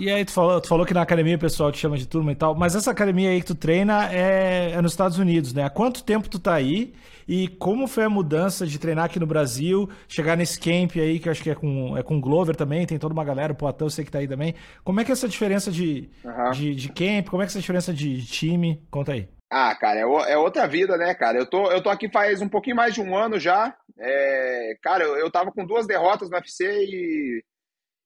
E 0.00 0.10
aí, 0.10 0.24
tu 0.24 0.32
falou, 0.32 0.58
tu 0.60 0.66
falou 0.68 0.86
que 0.86 0.94
na 0.94 1.02
academia 1.02 1.36
o 1.36 1.38
pessoal 1.38 1.70
te 1.70 1.76
chama 1.78 1.98
de 1.98 2.06
turma 2.08 2.32
e 2.32 2.34
tal, 2.34 2.54
mas 2.54 2.74
essa 2.74 2.90
academia 2.90 3.28
aí 3.28 3.40
que 3.40 3.46
tu 3.48 3.54
treina 3.54 4.10
é, 4.10 4.70
é 4.72 4.80
nos 4.80 4.92
Estados 4.92 5.18
Unidos, 5.18 5.52
né? 5.52 5.62
Há 5.64 5.68
quanto 5.68 6.02
tempo 6.02 6.26
tu 6.28 6.38
tá 6.38 6.54
aí 6.54 6.94
e 7.28 7.46
como 7.48 7.86
foi 7.86 8.04
a 8.04 8.08
mudança 8.08 8.66
de 8.66 8.78
treinar 8.78 9.04
aqui 9.04 9.20
no 9.20 9.26
Brasil, 9.26 9.90
chegar 10.08 10.36
nesse 10.38 10.58
camp 10.58 10.96
aí, 10.96 11.18
que 11.18 11.28
eu 11.28 11.32
acho 11.32 11.42
que 11.42 11.50
é 11.50 11.54
com, 11.54 11.98
é 11.98 12.02
com 12.02 12.16
o 12.16 12.20
Glover 12.20 12.56
também, 12.56 12.86
tem 12.86 12.98
toda 12.98 13.12
uma 13.12 13.22
galera, 13.24 13.52
o 13.52 13.56
Poatão, 13.56 13.86
eu 13.88 13.90
sei 13.90 14.02
que 14.04 14.10
tá 14.10 14.20
aí 14.20 14.26
também. 14.26 14.54
Como 14.82 14.98
é 15.00 15.04
que 15.04 15.10
é 15.10 15.14
essa 15.14 15.28
diferença 15.28 15.70
de, 15.70 16.08
Aham. 16.24 16.50
de, 16.52 16.74
de 16.74 16.88
camp, 16.88 17.28
como 17.28 17.42
é 17.42 17.44
que 17.46 17.50
é 17.50 17.52
essa 17.52 17.60
diferença 17.60 17.92
de 17.92 18.24
time? 18.24 18.82
Conta 18.90 19.12
aí. 19.12 19.28
Ah, 19.52 19.74
cara, 19.74 20.00
é, 20.00 20.06
o- 20.06 20.24
é 20.24 20.38
outra 20.38 20.66
vida, 20.66 20.96
né, 20.96 21.12
cara? 21.12 21.36
Eu 21.36 21.44
tô, 21.44 21.70
eu 21.70 21.82
tô 21.82 21.90
aqui 21.90 22.08
faz 22.10 22.40
um 22.40 22.48
pouquinho 22.48 22.76
mais 22.76 22.94
de 22.94 23.02
um 23.02 23.14
ano 23.16 23.38
já. 23.38 23.74
É, 23.98 24.74
cara, 24.82 25.04
eu, 25.04 25.16
eu 25.18 25.30
tava 25.30 25.52
com 25.52 25.66
duas 25.66 25.86
derrotas 25.86 26.30
no 26.30 26.36
UFC 26.36 26.64
e 26.64 27.42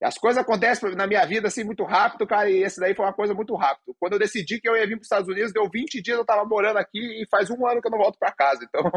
as 0.04 0.18
coisas 0.18 0.40
acontecem 0.40 0.94
na 0.94 1.06
minha 1.06 1.24
vida 1.24 1.48
assim 1.48 1.64
muito 1.64 1.82
rápido, 1.82 2.26
cara, 2.26 2.50
e 2.50 2.62
esse 2.62 2.78
daí 2.78 2.94
foi 2.94 3.06
uma 3.06 3.12
coisa 3.12 3.32
muito 3.32 3.54
rápido. 3.54 3.96
Quando 3.98 4.12
eu 4.12 4.18
decidi 4.18 4.60
que 4.60 4.68
eu 4.68 4.76
ia 4.76 4.86
vir 4.86 4.96
para 4.96 5.00
os 5.00 5.06
Estados 5.06 5.28
Unidos, 5.28 5.52
deu 5.52 5.68
20 5.68 6.02
dias 6.02 6.18
eu 6.18 6.24
tava 6.24 6.44
morando 6.44 6.76
aqui 6.76 6.98
e 6.98 7.26
faz 7.30 7.50
um 7.50 7.66
ano 7.66 7.80
que 7.80 7.86
eu 7.86 7.90
não 7.90 7.98
volto 7.98 8.18
para 8.18 8.32
casa. 8.32 8.64
Então, 8.74 8.90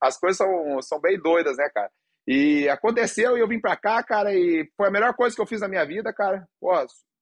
as 0.00 0.18
coisas 0.18 0.36
são, 0.36 0.80
são 0.82 1.00
bem 1.00 1.18
doidas, 1.18 1.56
né, 1.56 1.68
cara? 1.74 1.90
E 2.26 2.68
aconteceu 2.68 3.36
e 3.36 3.40
eu 3.40 3.48
vim 3.48 3.60
para 3.60 3.76
cá, 3.76 4.02
cara, 4.02 4.32
e 4.32 4.68
foi 4.76 4.88
a 4.88 4.90
melhor 4.90 5.14
coisa 5.14 5.34
que 5.34 5.42
eu 5.42 5.46
fiz 5.46 5.60
na 5.60 5.68
minha 5.68 5.84
vida, 5.84 6.12
cara. 6.12 6.46
Pô, 6.60 6.72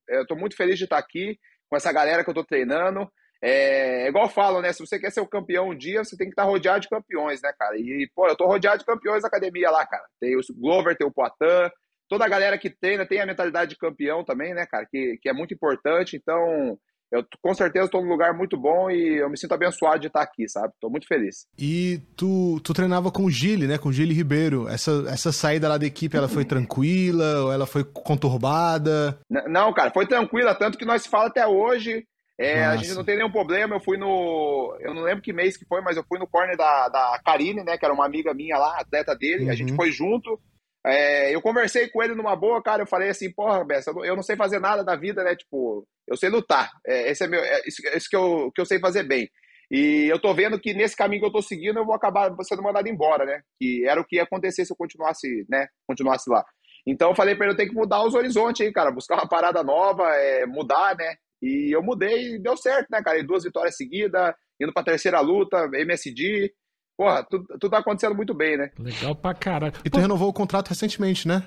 eu 0.08 0.26
tô 0.26 0.36
muito 0.36 0.56
feliz 0.56 0.76
de 0.76 0.84
estar 0.84 0.98
aqui 0.98 1.38
com 1.68 1.76
essa 1.76 1.92
galera 1.92 2.22
que 2.22 2.30
eu 2.30 2.34
tô 2.34 2.44
treinando. 2.44 3.10
É, 3.42 4.04
é 4.04 4.08
igual 4.08 4.28
falo, 4.28 4.60
né? 4.60 4.72
Se 4.72 4.84
você 4.84 4.98
quer 4.98 5.10
ser 5.10 5.20
o 5.20 5.28
campeão 5.28 5.70
um 5.70 5.76
dia, 5.76 6.04
você 6.04 6.16
tem 6.16 6.26
que 6.26 6.32
estar 6.32 6.44
rodeado 6.44 6.80
de 6.80 6.88
campeões, 6.88 7.40
né, 7.40 7.52
cara? 7.58 7.76
E, 7.78 8.10
pô, 8.14 8.28
eu 8.28 8.36
tô 8.36 8.46
rodeado 8.46 8.80
de 8.80 8.84
campeões 8.84 9.22
na 9.22 9.28
academia 9.28 9.70
lá, 9.70 9.86
cara. 9.86 10.04
Tem 10.20 10.36
o 10.36 10.40
Glover, 10.58 10.96
tem 10.96 11.06
o 11.06 11.12
Poitin, 11.12 11.70
toda 12.10 12.24
a 12.24 12.28
galera 12.28 12.58
que 12.58 12.68
treina 12.68 13.06
tem 13.06 13.20
a 13.20 13.26
mentalidade 13.26 13.70
de 13.70 13.78
campeão 13.78 14.24
também, 14.24 14.52
né, 14.52 14.66
cara? 14.66 14.84
Que, 14.84 15.16
que 15.22 15.28
é 15.28 15.32
muito 15.32 15.54
importante. 15.54 16.16
Então, 16.16 16.76
eu 17.12 17.24
com 17.40 17.54
certeza 17.54 17.84
estou 17.84 18.02
num 18.02 18.10
lugar 18.10 18.34
muito 18.34 18.58
bom 18.58 18.90
e 18.90 19.18
eu 19.18 19.30
me 19.30 19.38
sinto 19.38 19.54
abençoado 19.54 20.00
de 20.00 20.08
estar 20.08 20.20
aqui, 20.20 20.48
sabe? 20.48 20.74
Tô 20.80 20.90
muito 20.90 21.06
feliz. 21.06 21.46
E 21.56 22.00
tu, 22.16 22.60
tu 22.64 22.74
treinava 22.74 23.12
com 23.12 23.24
o 23.24 23.30
Gile, 23.30 23.68
né? 23.68 23.78
Com 23.78 23.90
o 23.90 23.92
Gile 23.92 24.12
Ribeiro. 24.12 24.68
Essa, 24.68 25.04
essa 25.08 25.30
saída 25.30 25.68
lá 25.68 25.78
da 25.78 25.86
equipe, 25.86 26.16
ela 26.16 26.28
foi 26.28 26.44
tranquila 26.44 27.44
ou 27.44 27.52
ela 27.52 27.66
foi 27.66 27.84
conturbada? 27.84 29.16
Não, 29.48 29.72
cara, 29.72 29.92
foi 29.92 30.06
tranquila, 30.06 30.52
tanto 30.52 30.76
que 30.76 30.84
nós 30.84 31.02
se 31.02 31.08
fala 31.08 31.28
até 31.28 31.46
hoje. 31.46 32.04
É, 32.36 32.64
a 32.64 32.74
gente 32.76 32.94
não 32.94 33.04
tem 33.04 33.16
nenhum 33.16 33.30
problema. 33.30 33.76
Eu 33.76 33.80
fui 33.80 33.98
no. 33.98 34.76
Eu 34.80 34.94
não 34.94 35.02
lembro 35.02 35.22
que 35.22 35.32
mês 35.32 35.58
que 35.58 35.66
foi, 35.66 35.82
mas 35.82 35.96
eu 35.96 36.04
fui 36.08 36.18
no 36.18 36.26
corner 36.26 36.56
da, 36.56 36.88
da 36.88 37.20
Karine, 37.24 37.62
né? 37.62 37.76
Que 37.76 37.84
era 37.84 37.94
uma 37.94 38.06
amiga 38.06 38.32
minha 38.32 38.56
lá, 38.56 38.80
atleta 38.80 39.14
dele. 39.14 39.44
Uhum. 39.44 39.50
A 39.50 39.54
gente 39.54 39.74
foi 39.74 39.92
junto. 39.92 40.40
É, 40.86 41.34
eu 41.34 41.42
conversei 41.42 41.88
com 41.88 42.02
ele 42.02 42.14
numa 42.14 42.34
boa, 42.36 42.62
cara. 42.62 42.82
Eu 42.82 42.86
falei 42.86 43.10
assim, 43.10 43.32
porra, 43.32 43.64
Bessa, 43.64 43.90
eu 44.04 44.16
não- 44.16 44.22
sei 44.22 44.36
fazer 44.36 44.58
nada 44.60 44.82
da 44.84 44.96
vida, 44.96 45.22
né? 45.22 45.36
Tipo, 45.36 45.86
eu 46.08 46.16
sei 46.16 46.28
lutar. 46.30 46.70
É, 46.86 47.10
esse 47.10 47.24
é 47.24 47.26
meu, 47.28 47.40
é 47.40 47.60
isso, 47.66 47.82
é 47.86 47.96
isso 47.96 48.08
que, 48.08 48.16
eu, 48.16 48.50
que 48.54 48.60
eu 48.60 48.66
sei 48.66 48.78
fazer 48.80 49.02
bem. 49.04 49.28
E 49.70 50.06
eu 50.10 50.18
tô 50.20 50.34
vendo 50.34 50.58
que 50.58 50.74
nesse 50.74 50.96
caminho 50.96 51.20
que 51.22 51.28
eu 51.28 51.32
tô 51.32 51.40
seguindo, 51.42 51.78
eu 51.78 51.84
vou 51.86 51.94
acabar 51.94 52.34
sendo 52.42 52.62
mandado 52.62 52.88
embora, 52.88 53.24
né? 53.24 53.40
Que 53.60 53.86
era 53.86 54.00
o 54.00 54.04
que 54.04 54.16
ia 54.16 54.24
acontecer 54.24 54.64
se 54.64 54.72
eu 54.72 54.76
continuasse, 54.76 55.46
né? 55.48 55.68
Continuasse 55.86 56.28
lá. 56.28 56.44
Então 56.86 57.10
eu 57.10 57.14
falei 57.14 57.36
pra 57.36 57.44
ele, 57.46 57.52
eu 57.52 57.56
tenho 57.56 57.68
que 57.70 57.74
mudar 57.76 58.02
os 58.04 58.14
horizontes 58.14 58.66
aí, 58.66 58.72
cara. 58.72 58.90
Buscar 58.90 59.14
uma 59.16 59.28
parada 59.28 59.62
nova, 59.62 60.08
é, 60.16 60.46
mudar, 60.46 60.96
né? 60.96 61.14
E 61.42 61.74
eu 61.74 61.82
mudei 61.82 62.34
e 62.34 62.38
deu 62.42 62.56
certo, 62.56 62.88
né, 62.90 63.02
cara? 63.02 63.18
E 63.18 63.22
duas 63.26 63.44
vitórias 63.44 63.76
seguidas, 63.76 64.34
indo 64.60 64.72
pra 64.72 64.82
terceira 64.82 65.20
luta, 65.20 65.68
MSD. 65.74 66.52
Porra, 67.00 67.24
tudo, 67.24 67.46
tudo 67.58 67.70
tá 67.70 67.78
acontecendo 67.78 68.14
muito 68.14 68.34
bem, 68.34 68.58
né? 68.58 68.70
Legal 68.78 69.14
pra 69.14 69.32
caralho. 69.32 69.72
E 69.82 69.88
tu 69.88 69.98
renovou 69.98 70.28
o 70.28 70.34
contrato 70.34 70.68
recentemente, 70.68 71.26
né? 71.26 71.44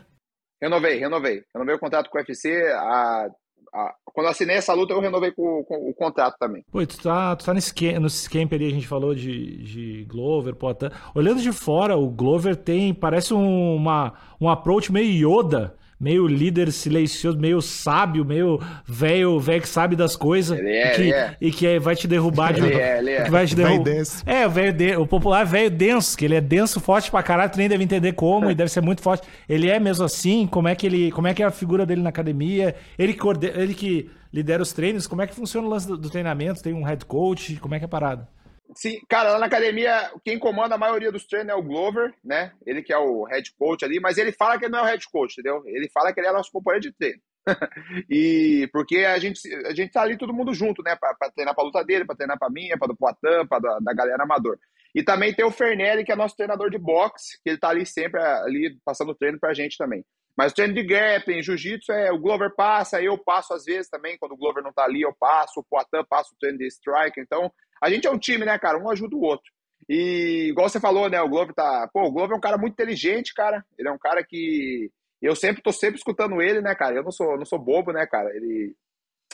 Renovei, 0.60 0.98
renovei. 0.98 1.44
Renovei 1.54 1.76
o 1.76 1.80
contrato 1.80 2.10
com 2.10 2.18
o 2.18 2.22
UFC. 2.22 2.50
A, 2.72 3.30
a, 3.72 3.94
quando 4.04 4.30
assinei 4.30 4.56
essa 4.56 4.74
luta, 4.74 4.94
eu 4.94 5.00
renovei 5.00 5.32
com, 5.32 5.64
com 5.64 5.92
o 5.92 5.94
contrato 5.94 6.40
também. 6.40 6.66
Pô, 6.72 6.84
tu 6.88 7.00
tá, 7.00 7.36
tu 7.36 7.46
tá 7.46 7.54
nesse, 7.54 7.72
nesse 8.00 8.28
camp 8.28 8.52
ali, 8.52 8.66
a 8.66 8.72
gente 8.72 8.88
falou 8.88 9.14
de, 9.14 9.62
de 9.62 10.06
Glover, 10.06 10.56
Poitin. 10.56 10.90
Olhando 11.14 11.40
de 11.40 11.52
fora, 11.52 11.96
o 11.96 12.10
Glover 12.10 12.56
tem, 12.56 12.92
parece 12.92 13.32
um, 13.32 13.76
uma, 13.76 14.14
um 14.42 14.50
approach 14.50 14.92
meio 14.92 15.38
Yoda 15.38 15.76
meio 16.00 16.28
líder 16.28 16.72
silencioso, 16.72 17.40
meio 17.40 17.62
sábio, 17.62 18.26
meio 18.26 18.60
velho, 18.86 19.40
velho 19.40 19.62
que 19.62 19.70
sabe 19.70 19.96
das 19.96 20.16
coisas 20.16 20.58
ele 20.58 20.70
é, 20.70 20.92
e, 20.92 20.96
que, 20.96 21.02
ele 21.02 21.14
é. 21.14 21.38
e 21.40 21.52
que 21.52 21.80
vai 21.80 21.96
te 21.96 22.08
derrubar 22.08 22.54
de 22.54 22.62
ele 22.62 22.76
é, 22.76 22.98
ele 22.98 23.12
é. 23.12 23.24
que 23.24 23.32
vai 23.32 23.46
te 23.46 23.56
derrubar. 23.56 23.92
É, 24.26 24.46
o 24.46 24.50
velho 24.50 24.74
de... 24.74 24.96
o 24.98 25.08
popular 25.08 25.46
velho 25.46 25.70
denso, 25.70 26.18
que 26.18 26.26
ele 26.26 26.36
é 26.36 26.42
denso, 26.42 26.80
forte 26.80 27.10
pra 27.10 27.24
caralho, 27.24 27.52
tu 27.52 27.58
nem 27.58 27.70
deve 27.70 27.84
entender 27.84 28.14
como 28.14 28.50
e 28.50 28.56
deve 28.56 28.70
ser 28.70 28.82
muito 28.82 29.02
forte. 29.02 29.28
Ele 29.48 29.70
é 29.70 29.80
mesmo 29.80 30.06
assim, 30.06 30.48
como 30.48 30.68
é 30.68 30.76
que 30.76 30.86
ele, 30.86 31.12
como 31.12 31.28
é 31.28 31.34
que 31.34 31.42
é 31.42 31.46
a 31.46 31.52
figura 31.52 31.86
dele 31.86 32.02
na 32.02 32.10
academia? 32.10 32.76
Ele 32.98 33.14
que 33.14 33.28
ele 33.56 33.74
que 33.74 34.10
lidera 34.34 34.64
os 34.64 34.74
treinos, 34.74 35.06
como 35.08 35.22
é 35.22 35.28
que 35.28 35.36
funciona 35.36 35.68
o 35.68 35.70
lance 35.70 35.88
do, 35.88 35.98
do 35.98 36.10
treinamento? 36.10 36.62
Tem 36.64 36.74
um 36.74 36.84
head 36.84 37.06
coach, 37.06 37.58
como 37.58 37.76
é 37.76 37.80
que 37.80 37.86
é 37.86 37.88
parado? 37.88 38.28
Sim, 38.76 39.00
cara, 39.08 39.34
lá 39.34 39.40
na 39.40 39.46
academia, 39.46 40.12
quem 40.24 40.40
comanda 40.40 40.76
a 40.76 40.78
maioria 40.78 41.12
dos 41.12 41.26
treinos 41.26 41.52
é 41.52 41.56
o 41.56 41.64
Glover, 41.64 42.14
né? 42.24 42.54
Ele 42.66 42.82
que 42.82 42.94
é 42.94 42.98
o 42.98 43.24
head 43.26 43.54
coach 43.58 43.84
ali, 43.84 44.00
mas 44.00 44.18
ele 44.18 44.32
fala 44.32 44.58
que 44.58 44.66
ele 44.66 44.72
não 44.72 44.80
é 44.80 44.84
o 44.84 44.86
head 44.86 45.06
coach, 45.12 45.34
entendeu? 45.34 45.64
Ele 45.66 45.90
fala 45.90 46.14
que 46.14 46.20
ele 46.20 46.28
é 46.28 46.32
nosso 46.32 46.52
companheiro 46.52 46.82
de 46.82 46.94
treino. 46.94 47.20
e 48.10 48.70
porque 48.72 49.00
a 49.00 49.18
gente, 49.20 49.40
a 49.66 49.74
gente 49.74 49.92
tá 49.92 50.02
ali 50.02 50.18
todo 50.18 50.34
mundo 50.34 50.54
junto, 50.54 50.82
né? 50.82 50.96
Pra, 50.96 51.14
pra 51.14 51.32
treinar 51.32 51.54
pra 51.54 51.64
luta 51.64 51.84
dele, 51.84 52.06
pra 52.06 52.16
treinar 52.16 52.40
pra 52.40 52.50
minha, 52.50 52.78
pra 52.78 52.88
do 52.88 52.96
Poitin, 52.96 53.48
pra 53.48 53.60
da, 53.60 53.80
da 53.80 53.94
galera 53.94 54.24
amador. 54.24 54.58
E 54.96 55.04
também 55.04 55.34
tem 55.34 55.44
o 55.44 55.52
Fernelli, 55.52 56.06
que 56.06 56.12
é 56.12 56.16
nosso 56.16 56.36
treinador 56.36 56.70
de 56.70 56.78
boxe, 56.78 57.40
que 57.44 57.50
ele 57.50 57.58
tá 57.58 57.70
ali 57.70 57.86
sempre 57.86 58.22
ali 58.22 58.78
passando 58.86 59.16
treino 59.16 59.40
pra 59.40 59.54
gente 59.54 59.78
também. 59.78 60.06
Mas 60.38 60.52
o 60.52 60.56
treino 60.56 60.74
de 60.74 60.84
grappling, 60.84 61.44
jiu-jitsu, 61.44 61.92
é, 61.92 62.12
o 62.12 62.18
Glover 62.18 62.54
passa, 62.56 63.02
eu 63.02 63.18
passo 63.18 63.54
às 63.54 63.66
vezes 63.66 63.90
também, 63.90 64.18
quando 64.18 64.32
o 64.32 64.38
Glover 64.38 64.64
não 64.64 64.74
tá 64.74 64.84
ali, 64.84 65.02
eu 65.02 65.14
passo, 65.14 65.60
o 65.60 65.64
Poitin 65.64 66.08
passa 66.10 66.34
o 66.34 66.38
treino 66.40 66.58
de 66.58 66.68
strike. 66.68 67.20
Então, 67.20 67.52
a 67.82 67.90
gente 67.90 68.08
é 68.08 68.12
um 68.12 68.18
time, 68.18 68.44
né, 68.44 68.58
cara? 68.58 68.78
Um 68.78 68.90
ajuda 68.90 69.16
o 69.16 69.22
outro. 69.22 69.52
E 69.88 70.48
igual 70.50 70.70
você 70.70 70.80
falou, 70.80 71.10
né, 71.10 71.22
o 71.22 71.30
Glover 71.30 71.54
tá. 71.54 71.88
Pô, 71.94 72.04
o 72.04 72.12
Glover 72.12 72.34
é 72.34 72.38
um 72.38 72.42
cara 72.42 72.58
muito 72.58 72.74
inteligente, 72.74 73.34
cara. 73.34 73.64
Ele 73.78 73.90
é 73.90 73.92
um 73.92 73.98
cara 73.98 74.24
que. 74.24 74.90
Eu 75.22 75.36
sempre 75.36 75.62
tô 75.62 75.72
sempre 75.72 75.98
escutando 75.98 76.42
ele, 76.42 76.62
né, 76.62 76.76
cara? 76.76 76.96
Eu 76.96 77.04
não 77.04 77.12
sou, 77.12 77.38
não 77.38 77.46
sou 77.46 77.58
bobo, 77.58 77.94
né, 77.94 78.06
cara? 78.06 78.30
Ele, 78.36 78.76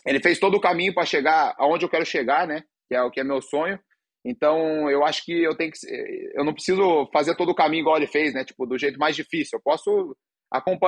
ele 0.05 0.21
fez 0.21 0.37
todo 0.37 0.55
o 0.55 0.61
caminho 0.61 0.93
para 0.93 1.05
chegar 1.05 1.55
aonde 1.57 1.83
eu 1.83 1.89
quero 1.89 2.05
chegar, 2.05 2.45
né? 2.47 2.63
Que 2.87 2.95
é 2.95 3.01
o 3.01 3.09
que 3.09 3.19
é 3.19 3.23
meu 3.23 3.41
sonho. 3.41 3.79
Então, 4.23 4.89
eu 4.89 5.03
acho 5.03 5.23
que 5.23 5.43
eu 5.43 5.55
tenho 5.55 5.71
que. 5.71 5.79
Eu 6.35 6.43
não 6.43 6.53
preciso 6.53 7.09
fazer 7.11 7.35
todo 7.35 7.49
o 7.49 7.55
caminho 7.55 7.81
igual 7.81 7.97
ele 7.97 8.07
fez, 8.07 8.33
né? 8.33 8.43
Tipo, 8.43 8.65
do 8.65 8.77
jeito 8.77 8.99
mais 8.99 9.15
difícil. 9.15 9.57
Eu 9.57 9.61
posso 9.63 10.15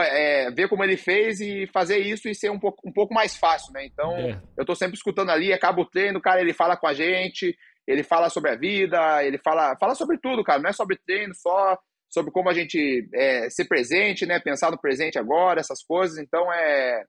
é, 0.02 0.50
ver 0.52 0.68
como 0.68 0.84
ele 0.84 0.98
fez 0.98 1.40
e 1.40 1.68
fazer 1.68 2.00
isso 2.00 2.28
e 2.28 2.36
ser 2.36 2.50
um 2.50 2.60
pouco, 2.60 2.88
um 2.88 2.92
pouco 2.92 3.14
mais 3.14 3.36
fácil, 3.36 3.72
né? 3.74 3.86
Então, 3.86 4.16
é. 4.18 4.42
eu 4.58 4.66
tô 4.66 4.74
sempre 4.76 4.96
escutando 4.96 5.30
ali, 5.30 5.54
acaba 5.54 5.82
o 5.82 5.86
treino, 5.86 6.20
o 6.20 6.22
cara, 6.22 6.42
ele 6.42 6.54
fala 6.54 6.76
com 6.76 6.88
a 6.88 6.94
gente, 6.94 7.56
ele 7.88 8.04
fala 8.04 8.30
sobre 8.30 8.52
a 8.52 8.56
vida, 8.56 9.24
ele 9.24 9.38
fala, 9.38 9.76
fala 9.80 9.94
sobre 9.96 10.18
tudo, 10.18 10.44
cara, 10.44 10.62
não 10.62 10.70
é 10.70 10.74
sobre 10.74 10.98
treino, 10.98 11.34
só 11.36 11.78
sobre 12.10 12.32
como 12.32 12.50
a 12.50 12.54
gente 12.54 13.08
é, 13.14 13.50
ser 13.50 13.66
presente, 13.66 14.26
né? 14.26 14.40
Pensar 14.40 14.72
no 14.72 14.80
presente 14.80 15.18
agora, 15.18 15.62
essas 15.62 15.82
coisas. 15.82 16.18
Então, 16.18 16.52
é, 16.52 17.06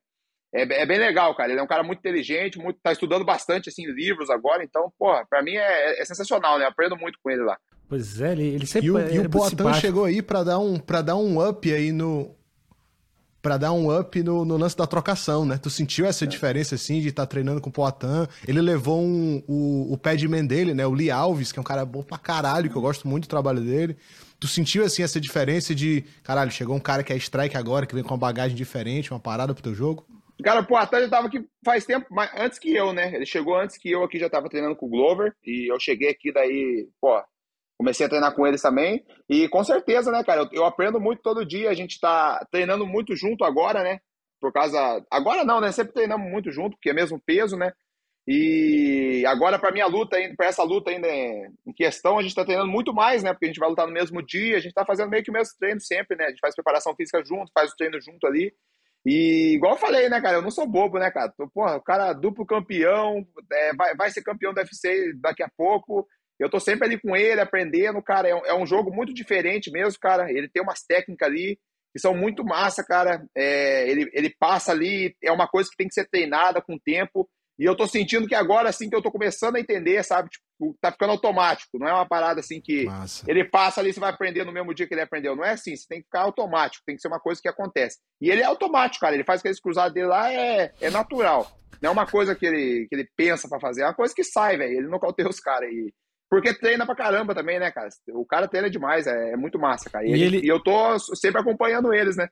é, 0.55 0.83
é, 0.83 0.87
bem 0.87 0.99
legal, 0.99 1.35
cara. 1.35 1.51
Ele 1.51 1.61
é 1.61 1.63
um 1.63 1.67
cara 1.67 1.83
muito 1.83 1.99
inteligente, 1.99 2.59
muito, 2.59 2.79
tá 2.81 2.93
estudando 2.93 3.25
bastante, 3.25 3.69
assim, 3.69 3.85
livros 3.87 4.31
agora. 4.31 4.63
Então, 4.63 4.93
porra, 4.97 5.27
pra 5.29 5.43
mim 5.43 5.57
é, 5.57 6.01
é 6.01 6.05
sensacional, 6.05 6.59
né? 6.59 6.67
Aprendo 6.67 6.97
muito 6.97 7.19
com 7.21 7.31
ele 7.31 7.43
lá. 7.43 7.59
Pois 7.89 8.21
é, 8.21 8.33
ele, 8.33 8.55
ele 8.55 8.67
sempre... 8.67 8.87
E 8.87 8.91
o, 8.91 9.11
e 9.11 9.19
o 9.19 9.29
Poitin 9.29 9.75
chegou 9.75 10.05
aí 10.05 10.23
para 10.23 10.45
dar, 10.45 10.59
um, 10.59 10.79
pra 10.79 11.03
dar 11.03 11.17
um 11.17 11.47
up 11.47 11.73
aí 11.73 11.91
no, 11.91 12.35
para 13.43 13.59
dar 13.59 13.73
um 13.73 13.95
up 13.99 14.23
no, 14.23 14.45
no, 14.45 14.57
lance 14.57 14.77
da 14.77 14.87
trocação, 14.87 15.45
né? 15.45 15.59
Tu 15.59 15.69
sentiu 15.69 16.07
essa 16.07 16.25
é. 16.25 16.29
diferença, 16.29 16.77
assim, 16.77 17.01
de 17.01 17.09
estar 17.09 17.25
tá 17.25 17.27
treinando 17.27 17.61
com 17.61 17.69
o 17.69 17.73
Poitin? 17.73 18.29
Ele 18.47 18.61
levou 18.61 19.03
um, 19.03 19.43
o, 19.49 19.93
o 19.93 19.99
pé 19.99 20.15
de 20.15 20.29
man 20.29 20.47
dele, 20.47 20.73
né? 20.73 20.87
O 20.87 20.93
Lee 20.93 21.11
Alves, 21.11 21.51
que 21.51 21.59
é 21.59 21.61
um 21.61 21.65
cara 21.65 21.85
bom 21.85 22.05
pra 22.05 22.17
caralho, 22.17 22.71
que 22.71 22.77
eu 22.77 22.81
gosto 22.83 23.09
muito 23.09 23.25
do 23.25 23.29
trabalho 23.29 23.61
dele. 23.61 23.97
Tu 24.39 24.47
sentiu, 24.47 24.85
assim, 24.85 25.03
essa 25.03 25.21
diferença 25.21 25.75
de, 25.75 26.05
caralho, 26.23 26.53
chegou 26.53 26.77
um 26.77 26.81
cara 26.81 27.03
que 27.03 27.13
é 27.13 27.17
strike 27.17 27.57
agora, 27.57 27.85
que 27.85 27.95
vem 27.95 28.05
com 28.05 28.15
uma 28.15 28.19
bagagem 28.19 28.57
diferente, 28.57 29.13
uma 29.13 29.21
parada 29.21 29.53
pro 29.53 29.63
teu 29.63 29.75
jogo? 29.75 30.07
Cara, 30.43 30.61
o 30.61 30.67
Poitin 30.67 31.01
já 31.01 31.09
tava 31.09 31.27
aqui 31.27 31.45
faz 31.65 31.85
tempo, 31.85 32.07
mas 32.11 32.31
antes 32.37 32.59
que 32.59 32.75
eu, 32.75 32.93
né? 32.93 33.15
Ele 33.15 33.27
chegou 33.27 33.57
antes 33.57 33.77
que 33.77 33.91
eu 33.91 34.05
aqui, 34.05 34.19
já 34.19 34.31
tava 34.31 34.49
treinando 34.49 34.77
com 34.77 34.87
o 34.87 34.89
Glover, 34.89 35.33
e 35.45 35.71
eu 35.71 35.79
cheguei 35.81 36.11
aqui 36.11 36.33
daí, 36.33 36.89
pô, 37.01 37.21
comecei 37.83 38.07
a 38.07 38.09
treinar 38.09 38.35
com 38.35 38.47
eles 38.47 38.63
também. 38.63 39.05
E 39.29 39.49
com 39.49 39.63
certeza, 39.65 40.11
né, 40.13 40.23
cara, 40.23 40.43
eu, 40.43 40.49
eu 40.53 40.65
aprendo 40.65 41.01
muito 41.01 41.21
todo 41.21 41.45
dia. 41.45 41.69
A 41.69 41.75
gente 41.75 41.99
tá 42.01 42.47
treinando 42.51 42.87
muito 42.87 43.15
junto 43.17 43.45
agora, 43.45 43.83
né? 43.83 43.99
Por 44.41 44.53
causa. 44.53 45.05
Agora 45.11 45.45
não, 45.45 45.61
né? 45.61 45.73
Sempre 45.73 45.93
treinamos 45.93 46.31
muito 46.31 46.51
junto, 46.51 46.77
porque 46.77 46.91
é 46.91 46.95
mesmo 46.95 47.21
peso, 47.21 47.57
né? 47.57 47.73
E 48.27 49.25
agora, 49.27 49.59
para 49.59 49.73
minha 49.73 49.87
luta, 49.87 50.17
para 50.37 50.47
essa 50.47 50.63
luta 50.63 50.91
ainda 50.91 51.09
em 51.09 51.73
questão, 51.75 52.19
a 52.19 52.23
gente 52.23 52.31
está 52.31 52.45
treinando 52.45 52.71
muito 52.71 52.95
mais, 52.95 53.23
né? 53.23 53.33
Porque 53.33 53.47
a 53.47 53.49
gente 53.49 53.59
vai 53.59 53.69
lutar 53.69 53.87
no 53.87 53.93
mesmo 53.93 54.25
dia, 54.25 54.57
a 54.57 54.61
gente 54.61 54.69
está 54.69 54.87
fazendo 54.87 55.11
meio 55.11 55.25
que 55.25 55.31
o 55.31 55.35
mesmo 55.35 55.55
treino 55.59 55.81
sempre, 55.81 56.17
né? 56.17 56.27
A 56.27 56.29
gente 56.29 56.41
faz 56.41 56.55
preparação 56.55 56.95
física 56.95 57.21
junto, 57.25 57.51
faz 57.53 57.73
o 57.73 57.77
treino 57.77 58.01
junto 58.01 58.25
ali. 58.27 58.55
E 59.05 59.55
igual 59.57 59.73
eu 59.73 59.79
falei, 59.79 60.09
né, 60.09 60.21
cara? 60.21 60.37
Eu 60.37 60.43
não 60.43 60.53
sou 60.53 60.69
bobo, 60.69 60.99
né, 61.01 61.11
cara? 61.11 61.33
Porra, 61.53 61.77
o 61.77 61.83
cara 61.83 62.13
duplo 62.13 62.47
campeão, 62.47 63.27
é, 63.53 63.75
vai, 63.75 63.97
vai 63.97 64.11
ser 64.11 64.23
campeão 64.23 64.55
do 64.55 64.59
UFC 64.59 65.13
daqui 65.21 65.43
a 65.43 65.51
pouco. 65.57 66.07
Eu 66.39 66.51
tô 66.51 66.59
sempre 66.59 66.87
ali 66.87 67.01
com 67.01 67.17
ele, 67.17 67.41
aprendendo, 67.41 68.03
cara. 68.03 68.29
É 68.29 68.35
um, 68.35 68.47
é 68.47 68.55
um 68.55 68.67
jogo 68.67 68.93
muito 68.95 69.15
diferente 69.15 69.71
mesmo, 69.71 69.99
cara. 70.01 70.31
Ele 70.31 70.49
tem 70.49 70.63
umas 70.63 70.83
técnicas 70.83 71.29
ali 71.29 71.59
que 71.93 72.01
são 72.01 72.15
muito 72.15 72.45
massa, 72.45 72.83
cara. 72.83 73.25
É, 73.37 73.89
ele, 73.89 74.11
ele 74.13 74.35
passa 74.39 74.73
ali, 74.73 75.15
é 75.23 75.31
uma 75.31 75.47
coisa 75.47 75.69
que 75.71 75.77
tem 75.77 75.89
que 75.89 75.95
ser 75.95 76.09
treinada 76.09 76.61
com 76.61 76.75
o 76.75 76.81
tempo. 76.81 77.29
E 77.59 77.65
eu 77.65 77.77
tô 77.77 77.87
sentindo 77.87 78.27
que 78.27 78.35
agora, 78.35 78.71
assim, 78.71 78.89
que 78.89 78.97
eu 78.97 79.03
tô 79.03 79.11
começando 79.11 79.57
a 79.57 79.61
entender, 79.61 80.03
sabe? 80.03 80.31
Tipo, 80.31 80.77
tá 80.81 80.91
ficando 80.91 81.11
automático. 81.13 81.79
Não 81.79 81.87
é 81.87 81.93
uma 81.93 82.09
parada 82.09 82.41
assim 82.41 82.61
que 82.61 82.87
Massa. 82.87 83.25
ele 83.29 83.45
passa 83.45 83.81
ali, 83.81 83.93
você 83.93 84.01
vai 84.01 84.11
aprender 84.11 84.45
no 84.45 84.53
mesmo 84.53 84.75
dia 84.75 84.87
que 84.87 84.95
ele 84.95 85.03
aprendeu. 85.03 85.37
Não 85.37 85.45
é 85.45 85.51
assim, 85.51 85.77
você 85.77 85.87
tem 85.87 86.01
que 86.01 86.07
ficar 86.07 86.23
automático, 86.23 86.83
tem 86.87 86.97
que 86.97 87.03
ser 87.03 87.09
uma 87.09 87.21
coisa 87.21 87.41
que 87.41 87.49
acontece. 87.49 87.99
E 88.21 88.31
ele 88.31 88.41
é 88.41 88.47
automático, 88.47 89.03
cara. 89.03 89.15
Ele 89.15 89.25
faz 89.25 89.41
aqueles 89.41 89.61
cruzados 89.61 89.93
dele 89.93 90.07
lá, 90.07 90.33
é, 90.33 90.73
é 90.81 90.91
natural. 90.91 91.47
Não 91.81 91.91
é 91.91 91.93
uma 91.93 92.07
coisa 92.07 92.35
que 92.35 92.47
ele, 92.47 92.87
que 92.89 92.95
ele 92.95 93.09
pensa 93.17 93.49
para 93.49 93.61
fazer, 93.61 93.83
é 93.83 93.87
uma 93.87 93.95
coisa 93.95 94.15
que 94.15 94.25
sai, 94.25 94.57
velho. 94.57 94.79
Ele 94.79 94.89
nocauteia 94.89 95.29
os 95.31 95.41
caras. 95.41 95.71
E, 95.71 95.93
porque 96.33 96.55
treina 96.55 96.87
pra 96.87 96.95
caramba 96.95 97.35
também, 97.35 97.61
né, 97.61 97.71
cara? 97.71 97.91
O 98.15 98.25
cara 98.25 98.49
treina 98.49 98.71
demais, 98.71 99.07
é, 99.07 99.33
é 99.33 99.37
muito 99.37 99.59
massa, 99.59 99.91
cara. 99.91 100.07
E, 100.07 100.15
e, 100.15 100.23
ele... 100.23 100.39
e, 100.39 100.49
eu 100.49 100.59
tô 100.59 100.99
sempre 100.99 101.39
acompanhando 101.39 101.93
eles, 101.93 102.17
né? 102.17 102.27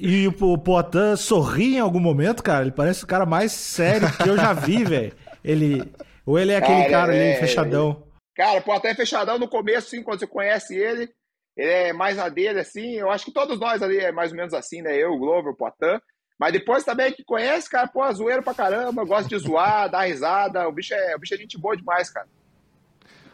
E, 0.00 0.24
e 0.24 0.26
o 0.26 0.58
Poitin 0.58 1.14
sorri 1.16 1.76
em 1.76 1.78
algum 1.78 2.00
momento, 2.00 2.42
cara? 2.42 2.62
Ele 2.62 2.72
parece 2.72 3.04
o 3.04 3.06
cara 3.06 3.24
mais 3.24 3.52
sério 3.52 4.08
que 4.16 4.28
eu 4.28 4.36
já 4.36 4.52
vi, 4.52 4.82
velho. 4.82 5.12
Ele... 5.44 5.88
Ou 6.26 6.36
ele 6.36 6.50
é 6.50 6.56
aquele 6.56 6.80
cara, 6.80 6.90
cara 6.90 7.14
é, 7.14 7.30
ali, 7.30 7.38
fechadão? 7.38 8.02
Cara, 8.34 8.58
o 8.58 8.62
Poitin 8.62 8.88
é 8.88 8.94
fechadão 8.96 9.38
no 9.38 9.46
começo, 9.46 9.90
sim, 9.90 10.02
quando 10.02 10.18
você 10.18 10.26
conhece 10.26 10.76
ele. 10.76 11.08
Ele 11.56 11.70
é 11.70 11.92
mais 11.92 12.16
na 12.16 12.28
dele, 12.28 12.58
assim. 12.58 12.94
Eu 12.94 13.08
acho 13.08 13.26
que 13.26 13.32
todos 13.32 13.60
nós 13.60 13.84
ali 13.84 13.98
é 13.98 14.10
mais 14.10 14.32
ou 14.32 14.36
menos 14.36 14.52
assim, 14.52 14.82
né? 14.82 15.00
Eu, 15.00 15.12
o 15.12 15.18
Glover, 15.20 15.52
o 15.52 15.56
Poitin. 15.56 16.00
Mas 16.40 16.52
depois 16.52 16.82
também 16.82 17.12
que 17.12 17.22
conhece, 17.22 17.70
cara, 17.70 17.86
pô, 17.86 18.12
zoeiro 18.12 18.42
pra 18.42 18.52
caramba, 18.52 19.04
gosta 19.04 19.28
de 19.28 19.38
zoar, 19.38 19.88
dar 19.94 20.08
risada. 20.08 20.66
O 20.66 20.72
bicho 20.72 20.92
é, 20.92 21.14
o 21.14 21.20
bicho 21.20 21.34
é 21.34 21.36
gente 21.36 21.56
boa 21.56 21.76
demais, 21.76 22.10
cara. 22.10 22.26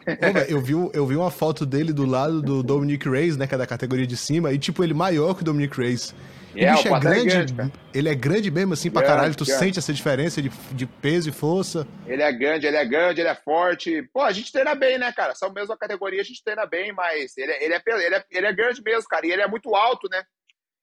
Ô, 0.07 0.33
véio, 0.33 0.49
eu, 0.49 0.61
vi, 0.61 0.73
eu 0.93 1.05
vi 1.05 1.15
uma 1.15 1.31
foto 1.31 1.65
dele 1.65 1.93
do 1.93 2.05
lado 2.05 2.41
do 2.41 2.63
Dominic 2.63 3.07
Reyes, 3.09 3.37
né? 3.37 3.47
Que 3.47 3.55
é 3.55 3.57
da 3.57 3.67
categoria 3.67 4.07
de 4.07 4.17
cima, 4.17 4.51
e 4.51 4.57
tipo, 4.57 4.83
ele 4.83 4.93
maior 4.93 5.33
que 5.33 5.41
o 5.41 5.45
Dominic 5.45 5.77
Reyes. 5.77 6.13
O 6.53 6.59
é, 6.59 6.71
bicho 6.71 6.89
o 6.89 6.95
é 6.95 6.99
grande, 6.99 7.35
é 7.35 7.45
grande 7.45 7.73
ele 7.93 8.09
é 8.09 8.15
grande 8.15 8.51
mesmo, 8.51 8.73
assim, 8.73 8.91
pra 8.91 9.01
grande, 9.01 9.15
caralho. 9.15 9.35
Tu 9.35 9.45
grande. 9.45 9.59
sente 9.59 9.79
essa 9.79 9.93
diferença 9.93 10.41
de, 10.41 10.49
de 10.49 10.85
peso 10.85 11.29
e 11.29 11.31
força. 11.31 11.87
Ele 12.05 12.21
é 12.21 12.31
grande, 12.31 12.67
ele 12.67 12.77
é 12.77 12.85
grande, 12.85 13.21
ele 13.21 13.29
é 13.29 13.35
forte. 13.35 14.03
Pô, 14.13 14.21
a 14.21 14.31
gente 14.31 14.51
treina 14.51 14.75
bem, 14.75 14.97
né, 14.97 15.11
cara? 15.11 15.33
São 15.33 15.51
mesma 15.51 15.77
categoria, 15.77 16.21
a 16.21 16.23
gente 16.23 16.43
treina 16.43 16.65
bem, 16.65 16.93
mas 16.93 17.35
ele, 17.37 17.51
é, 17.51 17.63
ele, 17.63 17.73
é, 17.73 17.81
ele, 17.87 18.15
é, 18.15 18.23
ele 18.31 18.47
é 18.47 18.53
grande 18.53 18.81
mesmo, 18.83 19.07
cara. 19.07 19.25
E 19.25 19.31
ele 19.31 19.41
é 19.41 19.47
muito 19.47 19.75
alto, 19.75 20.07
né? 20.09 20.23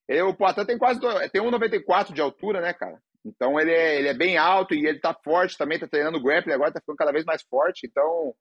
Ele, 0.08 0.22
o 0.22 0.34
Poitin 0.34 0.64
tem 0.64 0.76
quase 0.76 0.98
tem 1.30 1.40
1,94 1.40 2.12
de 2.12 2.20
altura, 2.20 2.60
né, 2.60 2.72
cara? 2.72 2.98
Então 3.24 3.60
ele 3.60 3.70
é, 3.70 3.98
ele 3.98 4.08
é 4.08 4.14
bem 4.14 4.36
alto 4.36 4.74
e 4.74 4.86
ele 4.86 4.98
tá 4.98 5.14
forte 5.14 5.56
também, 5.56 5.78
tá 5.78 5.86
treinando 5.86 6.22
grappling 6.22 6.54
agora, 6.54 6.72
tá 6.72 6.80
ficando 6.80 6.96
cada 6.96 7.12
vez 7.12 7.24
mais 7.24 7.42
forte. 7.42 7.86
Então, 7.86 8.34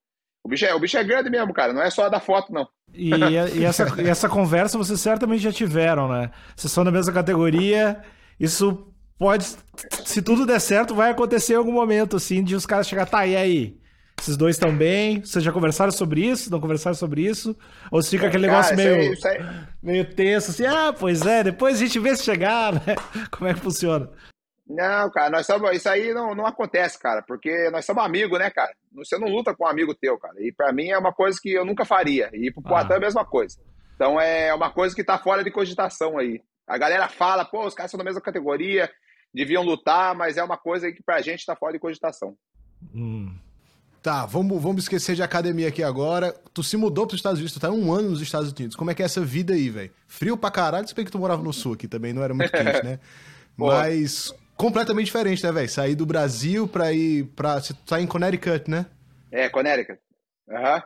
o 0.44 0.50
bicho, 0.50 0.66
é, 0.66 0.74
o 0.74 0.80
bicho 0.80 0.98
é 0.98 1.04
grande 1.04 1.30
mesmo, 1.30 1.54
cara. 1.54 1.74
Não 1.74 1.82
é 1.82 1.90
só 1.90 2.10
da 2.10 2.20
foto, 2.20 2.52
não. 2.52 2.68
E, 2.94 3.12
e, 3.12 3.64
essa, 3.66 4.02
e 4.02 4.08
essa 4.08 4.30
conversa 4.30 4.78
vocês 4.78 5.00
certamente 5.00 5.42
já 5.42 5.52
tiveram, 5.52 6.08
né? 6.08 6.32
Vocês 6.56 6.72
são 6.72 6.84
da 6.84 6.92
mesma 6.92 7.14
categoria. 7.14 8.02
Isso 8.40 8.88
pode, 9.18 9.46
se 10.06 10.22
tudo 10.22 10.46
der 10.46 10.60
certo, 10.60 10.96
vai 10.96 11.12
acontecer 11.12 11.54
em 11.54 11.58
algum 11.58 11.74
momento, 11.74 12.16
assim, 12.16 12.44
de 12.44 12.56
os 12.56 12.66
caras 12.66 12.88
chegar, 12.88 13.06
tá, 13.06 13.26
e 13.28 13.36
aí? 13.36 13.80
Esses 14.20 14.36
dois 14.36 14.56
estão 14.56 14.76
bem? 14.76 15.22
Vocês 15.22 15.44
já 15.44 15.52
conversaram 15.52 15.92
sobre 15.92 16.26
isso? 16.26 16.52
Não 16.52 16.60
conversaram 16.60 16.96
sobre 16.96 17.22
isso? 17.22 17.56
Ou 17.90 18.02
se 18.02 18.10
fica 18.10 18.28
aquele 18.28 18.48
negócio 18.48 18.76
meio, 18.76 18.96
aí, 18.96 19.18
aí... 19.26 19.46
meio 19.82 20.14
tenso, 20.14 20.52
assim, 20.52 20.66
ah, 20.66 20.94
pois 20.98 21.22
é, 21.26 21.44
depois 21.44 21.76
a 21.76 21.80
gente 21.80 22.00
vê 22.00 22.16
se 22.16 22.24
chegar, 22.24 22.74
né? 22.74 22.96
Como 23.32 23.50
é 23.50 23.54
que 23.54 23.62
funciona? 23.62 24.10
Não, 24.70 25.10
cara, 25.10 25.32
nós 25.32 25.48
somos, 25.48 25.76
isso 25.76 25.90
aí 25.90 26.14
não, 26.14 26.36
não 26.36 26.46
acontece, 26.46 27.00
cara, 27.00 27.24
porque 27.24 27.72
nós 27.72 27.84
somos 27.84 28.04
amigos, 28.04 28.38
né, 28.38 28.52
cara? 28.52 28.72
Você 28.94 29.18
não 29.18 29.28
luta 29.28 29.56
com 29.56 29.64
um 29.64 29.68
amigo 29.68 29.96
teu, 29.96 30.16
cara. 30.20 30.36
E 30.38 30.52
para 30.52 30.72
mim 30.72 30.90
é 30.90 30.98
uma 30.98 31.12
coisa 31.12 31.40
que 31.42 31.52
eu 31.52 31.66
nunca 31.66 31.84
faria. 31.84 32.30
E 32.34 32.52
pro 32.52 32.62
Poitin 32.62 32.92
ah. 32.92 32.94
é 32.94 32.98
a 32.98 33.02
mesma 33.02 33.26
coisa. 33.26 33.58
Então 33.96 34.22
é 34.22 34.54
uma 34.54 34.70
coisa 34.70 34.96
que 34.96 35.04
tá 35.04 35.18
fora 35.18 35.44
de 35.44 35.50
cogitação 35.50 36.20
aí. 36.20 36.40
A 36.68 36.78
galera 36.78 37.10
fala, 37.10 37.44
pô, 37.44 37.66
os 37.66 37.74
caras 37.74 37.90
são 37.90 37.98
da 37.98 38.04
mesma 38.04 38.22
categoria. 38.22 38.88
deviam 39.34 39.64
lutar, 39.64 40.14
mas 40.14 40.38
é 40.38 40.44
uma 40.44 40.56
coisa 40.56 40.92
que 40.92 41.02
pra 41.02 41.20
gente 41.20 41.44
tá 41.48 41.56
fora 41.56 41.74
de 41.74 41.80
cogitação. 41.80 42.36
Hum. 42.94 43.36
Tá, 44.04 44.28
vamos, 44.28 44.62
vamos 44.62 44.84
esquecer 44.84 45.16
de 45.16 45.24
academia 45.24 45.68
aqui 45.68 45.82
agora. 45.82 46.32
Tu 46.54 46.62
se 46.62 46.78
mudou 46.78 47.08
para 47.08 47.16
os 47.16 47.20
Estados 47.20 47.40
Unidos, 47.40 47.54
tu 47.54 47.60
tá 47.60 47.72
um 47.72 47.92
ano 47.92 48.12
nos 48.12 48.22
Estados 48.22 48.52
Unidos. 48.52 48.76
Como 48.76 48.92
é 48.92 48.94
que 48.94 49.02
é 49.02 49.06
essa 49.06 49.26
vida 49.26 49.56
aí, 49.56 49.68
velho? 49.68 49.92
Frio 50.06 50.38
pra 50.38 50.52
caralho, 50.52 50.88
se 50.88 50.94
bem 50.94 51.04
que 51.04 51.12
tu 51.12 51.18
morava 51.18 51.42
no 51.42 51.52
sul 51.52 51.74
aqui 51.74 51.88
também, 51.88 52.14
não 52.14 52.22
era 52.24 52.36
muito 52.36 52.52
quente, 52.54 52.84
né? 52.84 53.00
Mas 53.58 54.34
completamente 54.60 55.06
diferente, 55.06 55.42
né, 55.42 55.52
velho? 55.54 55.70
Sair 55.70 55.96
do 55.96 56.06
Brasil 56.06 56.68
pra 56.68 56.92
ir 56.92 57.24
pra. 57.34 57.62
Você 57.62 57.74
tá 57.88 58.02
em 58.02 58.06
Connecticut, 58.06 58.70
né? 58.70 58.86
É, 59.32 59.48
Connecticut. 59.48 59.98
Aham. 60.52 60.76
Uhum. 60.76 60.82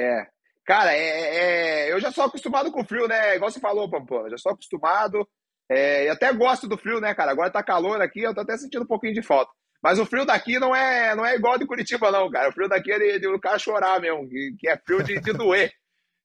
É. 0.00 0.26
Cara, 0.64 0.94
é, 0.94 1.88
é, 1.88 1.92
eu 1.92 2.00
já 2.00 2.12
sou 2.12 2.22
acostumado 2.24 2.70
com 2.70 2.80
o 2.80 2.84
frio, 2.84 3.08
né? 3.08 3.34
Igual 3.34 3.50
você 3.50 3.58
falou, 3.58 3.90
Pampona. 3.90 4.30
Já 4.30 4.38
sou 4.38 4.52
acostumado. 4.52 5.28
É, 5.68 6.08
até 6.08 6.32
gosto 6.32 6.68
do 6.68 6.78
frio, 6.78 7.00
né, 7.00 7.12
cara? 7.14 7.32
Agora 7.32 7.50
tá 7.50 7.62
calor 7.62 8.00
aqui, 8.00 8.20
eu 8.20 8.34
tô 8.34 8.42
até 8.42 8.56
sentindo 8.56 8.84
um 8.84 8.86
pouquinho 8.86 9.14
de 9.14 9.22
falta. 9.22 9.50
Mas 9.82 9.98
o 9.98 10.06
frio 10.06 10.24
daqui 10.24 10.60
não 10.60 10.74
é, 10.74 11.16
não 11.16 11.26
é 11.26 11.34
igual 11.34 11.58
de 11.58 11.66
Curitiba, 11.66 12.12
não, 12.12 12.30
cara. 12.30 12.50
O 12.50 12.52
frio 12.52 12.68
daqui 12.68 12.92
é 12.92 12.98
de, 12.98 13.18
de 13.18 13.26
o 13.26 13.40
cara 13.40 13.58
chorar 13.58 14.00
mesmo, 14.00 14.28
que, 14.28 14.54
que 14.60 14.68
é 14.68 14.76
frio 14.76 15.02
de, 15.02 15.18
de 15.18 15.32
doer. 15.32 15.72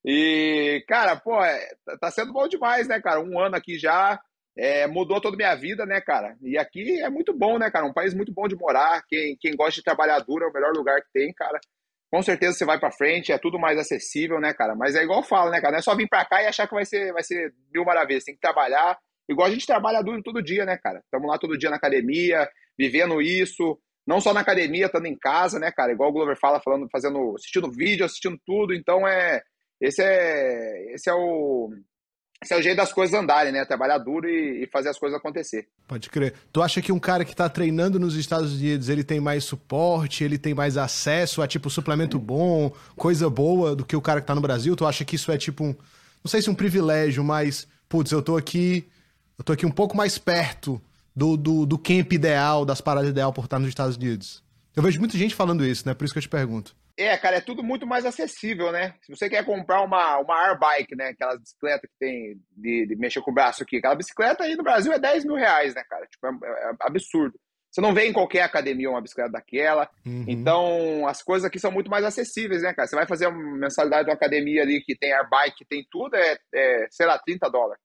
E, 0.06 0.84
cara, 0.88 1.16
pô, 1.16 1.44
é, 1.44 1.68
tá 2.00 2.12
sendo 2.12 2.32
bom 2.32 2.48
demais, 2.48 2.88
né, 2.88 3.02
cara? 3.02 3.20
Um 3.20 3.40
ano 3.40 3.56
aqui 3.56 3.80
já 3.80 4.20
é, 4.58 4.88
mudou 4.88 5.22
toda 5.22 5.36
a 5.36 5.38
minha 5.38 5.56
vida, 5.56 5.86
né, 5.86 6.02
cara? 6.02 6.36
E 6.42 6.58
aqui 6.58 7.00
é 7.02 7.10
muito 7.10 7.32
bom, 7.34 7.60
né, 7.60 7.70
cara? 7.70 7.86
Um 7.86 7.94
país 7.94 8.14
muito 8.14 8.34
bom 8.34 8.48
de 8.48 8.56
morar. 8.56 9.04
Quem, 9.08 9.38
quem 9.40 9.56
gosta 9.56 9.74
de 9.74 9.84
trabalhar 9.84 10.20
duro 10.20 10.46
é 10.46 10.48
o 10.48 10.54
melhor 10.54 10.74
lugar 10.74 11.00
que 11.02 11.12
tem, 11.14 11.32
cara. 11.34 11.60
Com 12.12 12.22
certeza 12.24 12.54
você 12.54 12.66
vai 12.66 12.80
para 12.80 12.92
frente, 12.92 13.32
é 13.32 13.38
tudo 13.38 13.60
mais 13.60 13.78
acessível, 13.78 14.40
né, 14.40 14.54
cara? 14.54 14.76
Mas 14.76 14.96
é 14.96 15.04
igual 15.04 15.20
eu 15.20 15.26
falo, 15.26 15.52
né, 15.52 15.60
cara? 15.60 15.74
Não 15.74 15.80
é 15.80 15.82
só 15.82 15.96
vir 15.96 16.08
para 16.08 16.26
cá 16.26 16.42
e 16.42 16.48
achar 16.48 16.68
que 16.68 16.74
vai 16.74 16.86
ser, 16.86 17.14
vai 17.14 17.24
ser 17.24 17.54
mil 17.74 17.86
maravilhas. 17.86 18.24
Tem 18.24 18.34
que 18.34 18.42
trabalhar. 18.42 18.98
Igual 19.30 19.48
a 19.48 19.52
gente 19.52 19.68
trabalha 19.68 20.02
duro 20.02 20.24
todo 20.24 20.42
dia, 20.42 20.66
né, 20.66 20.78
cara? 20.78 21.00
Estamos 21.00 21.28
lá 21.30 21.38
todo 21.38 21.58
dia 21.58 21.70
na 21.70 21.76
academia, 21.76 22.50
vivendo 22.78 23.22
isso, 23.22 23.78
não 24.08 24.22
só 24.22 24.34
na 24.34 24.40
academia, 24.40 24.86
estando 24.86 25.06
em 25.06 25.18
casa, 25.18 25.60
né, 25.60 25.70
cara? 25.70 25.92
Igual 25.92 26.10
o 26.10 26.14
Glover 26.14 26.40
fala, 26.40 26.62
falando, 26.62 26.88
fazendo, 26.90 27.36
assistindo 27.36 27.70
vídeo, 27.70 28.06
assistindo 28.06 28.40
tudo. 28.46 28.74
Então 28.74 29.06
é 29.06 29.42
esse 29.82 30.02
é 30.02 30.94
esse 30.94 31.10
é 31.10 31.14
o 31.14 31.70
esse 32.44 32.54
é 32.54 32.58
o 32.58 32.62
jeito 32.62 32.78
das 32.78 32.94
coisas 32.94 33.20
andarem, 33.20 33.52
né? 33.52 33.66
Trabalhar 33.66 33.98
duro 33.98 34.30
e, 34.30 34.64
e, 34.64 34.68
fazer 34.68 34.90
as 34.90 35.00
coisas 35.00 35.18
acontecer. 35.18 35.68
Pode 35.88 36.10
crer. 36.10 36.36
Tu 36.54 36.62
acha 36.62 36.82
que 36.82 36.92
um 36.92 37.00
cara 37.00 37.26
que 37.26 37.36
tá 37.36 37.50
treinando 37.50 38.00
nos 38.00 38.16
Estados 38.16 38.54
Unidos, 38.54 38.90
ele 38.90 39.04
tem 39.04 39.20
mais 39.20 39.44
suporte, 39.44 40.24
ele 40.24 40.38
tem 40.38 40.54
mais 40.54 40.78
acesso 40.78 41.42
a, 41.42 41.48
tipo, 41.48 41.70
suplemento 41.70 42.20
bom, 42.20 42.72
coisa 42.96 43.28
boa 43.30 43.76
do 43.76 43.84
que 43.84 43.96
o 43.96 44.02
cara 44.02 44.22
que 44.22 44.28
tá 44.28 44.36
no 44.36 44.42
Brasil? 44.42 44.76
Tu 44.76 44.86
acha 44.86 45.04
que 45.04 45.16
isso 45.16 45.32
é, 45.32 45.38
tipo, 45.38 45.64
um, 45.64 45.76
não 46.24 46.30
sei 46.30 46.42
se 46.42 46.50
um 46.50 46.56
privilégio, 46.56 47.24
mas, 47.24 47.68
putz, 47.90 48.12
eu 48.12 48.22
tô 48.22 48.38
aqui, 48.38 48.88
eu 49.38 49.44
tô 49.44 49.54
aqui 49.54 49.66
um 49.66 49.72
pouco 49.72 49.98
mais 49.98 50.20
perto 50.20 50.80
do, 51.16 51.36
do, 51.36 51.66
do 51.66 51.78
camp 51.78 52.14
ideal, 52.14 52.64
das 52.64 52.82
paradas 52.82 53.10
ideal 53.10 53.34
por 53.34 53.46
estar 53.46 53.58
nos 53.58 53.70
Estados 53.70 53.96
Unidos? 53.96 54.44
Eu 54.76 54.84
vejo 54.84 55.00
muita 55.00 55.18
gente 55.18 55.34
falando 55.34 55.66
isso, 55.66 55.88
né? 55.88 55.96
Por 55.96 56.06
isso 56.06 56.14
que 56.14 56.20
eu 56.20 56.24
te 56.24 56.30
pergunto. 56.30 56.76
É, 56.98 57.16
cara, 57.16 57.38
é 57.38 57.42
tudo 57.42 57.64
muito 57.64 57.86
mais 57.86 58.06
acessível, 58.06 58.72
né? 58.72 58.96
Se 59.04 59.16
você 59.16 59.30
quer 59.30 59.46
comprar 59.46 59.84
uma, 59.84 60.18
uma 60.18 60.48
airbike, 60.48 60.96
né? 60.96 61.10
Aquelas 61.10 61.40
bicicletas 61.40 61.90
que 61.90 61.98
tem 62.00 62.42
de, 62.52 62.88
de, 62.88 62.96
mexer 62.96 63.22
com 63.22 63.30
o 63.30 63.34
braço 63.34 63.62
aqui. 63.62 63.78
Aquela 63.78 63.96
bicicleta 63.96 64.44
aí 64.44 64.56
no 64.56 64.64
Brasil 64.64 64.92
é 64.92 64.98
10 64.98 65.24
mil 65.26 65.36
reais, 65.36 65.76
né, 65.76 65.84
cara? 65.88 66.08
Tipo, 66.08 66.28
é, 66.28 66.50
é 66.50 66.72
absurdo. 66.82 67.40
Você 67.70 67.82
não 67.82 67.94
vê 67.94 68.08
em 68.08 68.14
qualquer 68.14 68.42
academia 68.42 68.90
uma 68.90 69.02
bicicleta 69.02 69.32
daquela. 69.32 69.88
Uhum. 70.04 70.26
Então, 70.28 71.06
as 71.08 71.22
coisas 71.22 71.46
aqui 71.46 71.60
são 71.60 71.72
muito 71.72 71.92
mais 71.92 72.04
acessíveis, 72.04 72.64
né, 72.64 72.74
cara? 72.74 72.88
Você 72.88 72.96
vai 72.96 73.06
fazer 73.06 73.28
uma 73.28 73.58
mensalidade 73.58 74.06
de 74.06 74.10
uma 74.10 74.16
academia 74.16 74.64
ali 74.64 74.82
que 74.82 74.98
tem 74.98 75.14
airbike, 75.14 75.58
que 75.58 75.66
tem 75.66 75.86
tudo, 75.92 76.16
é, 76.16 76.38
é 76.56 76.88
sei 76.90 77.06
lá, 77.06 77.20
30 77.20 77.48
dólares. 77.52 77.82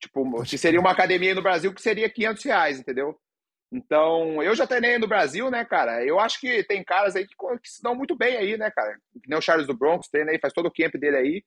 Tipo, 0.00 0.42
que 0.44 0.56
seria 0.56 0.80
uma 0.80 0.92
academia 0.92 1.34
no 1.34 1.42
Brasil 1.42 1.74
que 1.74 1.82
seria 1.82 2.08
500 2.08 2.44
reais, 2.44 2.80
entendeu? 2.80 3.14
Então, 3.72 4.42
eu 4.42 4.54
já 4.54 4.66
treinei 4.66 4.98
no 4.98 5.06
Brasil, 5.06 5.48
né, 5.50 5.64
cara? 5.64 6.04
Eu 6.04 6.18
acho 6.18 6.40
que 6.40 6.64
tem 6.64 6.82
caras 6.82 7.14
aí 7.14 7.26
que, 7.26 7.34
que 7.36 7.68
se 7.70 7.82
dão 7.82 7.94
muito 7.94 8.16
bem 8.16 8.36
aí, 8.36 8.56
né, 8.56 8.70
cara? 8.70 8.96
Que 9.22 9.28
nem 9.28 9.38
o 9.38 9.42
Charles 9.42 9.66
do 9.66 9.76
Bronx, 9.76 10.08
treina 10.08 10.32
aí, 10.32 10.40
faz 10.40 10.52
todo 10.52 10.66
o 10.66 10.72
camp 10.72 10.94
dele 10.94 11.16
aí. 11.16 11.44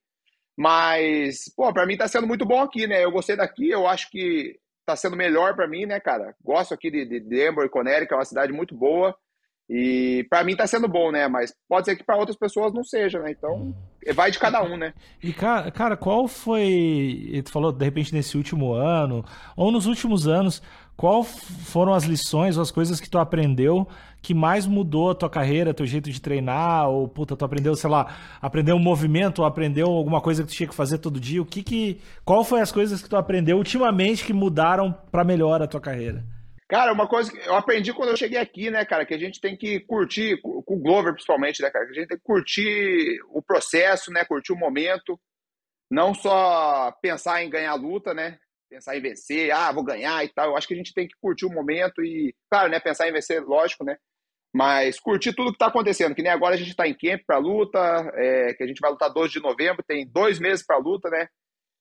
Mas, 0.56 1.52
pô, 1.54 1.72
pra 1.72 1.84
mim 1.84 1.96
tá 1.96 2.08
sendo 2.08 2.26
muito 2.26 2.46
bom 2.46 2.62
aqui, 2.62 2.86
né? 2.86 3.04
Eu 3.04 3.10
gostei 3.10 3.36
daqui, 3.36 3.68
eu 3.68 3.86
acho 3.86 4.10
que 4.10 4.58
tá 4.86 4.96
sendo 4.96 5.16
melhor 5.16 5.54
para 5.54 5.68
mim, 5.68 5.84
né, 5.84 6.00
cara? 6.00 6.34
Gosto 6.42 6.72
aqui 6.72 6.90
de, 6.90 7.04
de 7.04 7.20
Denver, 7.20 7.68
Connecticut, 7.68 8.12
é 8.12 8.16
uma 8.16 8.24
cidade 8.24 8.52
muito 8.52 8.74
boa. 8.74 9.14
E 9.68 10.26
para 10.28 10.44
mim 10.44 10.54
tá 10.54 10.66
sendo 10.66 10.86
bom, 10.86 11.10
né? 11.10 11.26
Mas 11.26 11.54
pode 11.66 11.86
ser 11.86 11.96
que 11.96 12.04
para 12.04 12.18
outras 12.18 12.36
pessoas 12.36 12.72
não 12.72 12.84
seja, 12.84 13.18
né? 13.20 13.30
Então 13.30 13.74
vai 14.14 14.30
de 14.30 14.38
cada 14.38 14.62
um, 14.62 14.76
né? 14.76 14.92
E 15.22 15.32
cara, 15.32 15.70
cara, 15.70 15.96
qual 15.96 16.28
foi. 16.28 17.42
Tu 17.42 17.50
falou 17.50 17.72
de 17.72 17.82
repente 17.82 18.12
nesse 18.12 18.36
último 18.36 18.74
ano, 18.74 19.24
ou 19.56 19.72
nos 19.72 19.86
últimos 19.86 20.28
anos, 20.28 20.62
qual 20.96 21.24
foram 21.24 21.92
as 21.92 22.04
lições 22.04 22.56
ou 22.56 22.62
as 22.62 22.70
coisas 22.70 23.00
que 23.00 23.10
tu 23.10 23.18
aprendeu 23.18 23.88
que 24.22 24.32
mais 24.32 24.66
mudou 24.66 25.10
a 25.10 25.14
tua 25.14 25.28
carreira, 25.28 25.74
teu 25.74 25.84
jeito 25.84 26.10
de 26.10 26.20
treinar? 26.20 26.88
Ou, 26.88 27.06
puta, 27.06 27.36
tu 27.36 27.44
aprendeu, 27.44 27.74
sei 27.74 27.90
lá, 27.90 28.16
aprendeu 28.40 28.76
um 28.76 28.80
movimento, 28.80 29.40
ou 29.40 29.44
aprendeu 29.44 29.86
alguma 29.86 30.20
coisa 30.20 30.42
que 30.42 30.48
tu 30.48 30.54
tinha 30.54 30.68
que 30.68 30.74
fazer 30.74 30.98
todo 30.98 31.20
dia? 31.20 31.42
O 31.42 31.46
que 31.46 31.62
que. 31.62 32.00
Qual 32.24 32.44
foi 32.44 32.60
as 32.60 32.72
coisas 32.72 33.02
que 33.02 33.08
tu 33.08 33.16
aprendeu 33.16 33.58
ultimamente 33.58 34.24
que 34.24 34.32
mudaram 34.32 34.92
para 35.10 35.24
melhor 35.24 35.60
a 35.60 35.66
tua 35.66 35.80
carreira? 35.80 36.24
Cara, 36.68 36.92
uma 36.92 37.06
coisa 37.06 37.30
que 37.30 37.46
eu 37.46 37.54
aprendi 37.54 37.92
quando 37.92 38.10
eu 38.10 38.16
cheguei 38.16 38.38
aqui, 38.38 38.70
né, 38.70 38.84
cara, 38.84 39.04
que 39.04 39.12
a 39.12 39.18
gente 39.18 39.40
tem 39.40 39.54
que 39.54 39.80
curtir, 39.80 40.40
com 40.40 40.62
o 40.66 40.80
Glover 40.80 41.12
principalmente, 41.12 41.60
né, 41.60 41.70
cara, 41.70 41.84
que 41.84 41.92
a 41.92 41.94
gente 41.94 42.08
tem 42.08 42.16
que 42.16 42.24
curtir 42.24 43.18
o 43.30 43.42
processo, 43.42 44.10
né, 44.10 44.24
curtir 44.24 44.52
o 44.52 44.58
momento, 44.58 45.20
não 45.90 46.14
só 46.14 46.90
pensar 47.02 47.44
em 47.44 47.50
ganhar 47.50 47.74
luta, 47.74 48.14
né, 48.14 48.38
pensar 48.74 48.96
em 48.96 49.00
vencer, 49.00 49.50
ah, 49.52 49.72
vou 49.72 49.84
ganhar 49.84 50.24
e 50.24 50.28
tal. 50.28 50.50
Eu 50.50 50.56
acho 50.56 50.66
que 50.66 50.74
a 50.74 50.76
gente 50.76 50.92
tem 50.92 51.06
que 51.06 51.14
curtir 51.20 51.46
o 51.46 51.52
momento 51.52 52.02
e, 52.02 52.34
claro, 52.50 52.70
né, 52.70 52.80
pensar 52.80 53.08
em 53.08 53.12
vencer, 53.12 53.42
lógico, 53.42 53.84
né, 53.84 53.96
mas 54.52 55.00
curtir 55.00 55.32
tudo 55.34 55.50
que 55.50 55.56
está 55.56 55.66
acontecendo, 55.66 56.14
que 56.14 56.22
nem 56.22 56.30
agora 56.30 56.54
a 56.54 56.58
gente 56.58 56.70
está 56.70 56.86
em 56.86 56.94
camp 56.94 57.22
para 57.26 57.38
luta, 57.38 57.78
é, 58.14 58.54
que 58.54 58.62
a 58.62 58.66
gente 58.66 58.80
vai 58.80 58.90
lutar 58.90 59.12
12 59.12 59.32
de 59.32 59.40
novembro, 59.40 59.84
tem 59.86 60.06
dois 60.06 60.38
meses 60.38 60.64
para 60.64 60.78
luta, 60.78 61.08
né, 61.10 61.28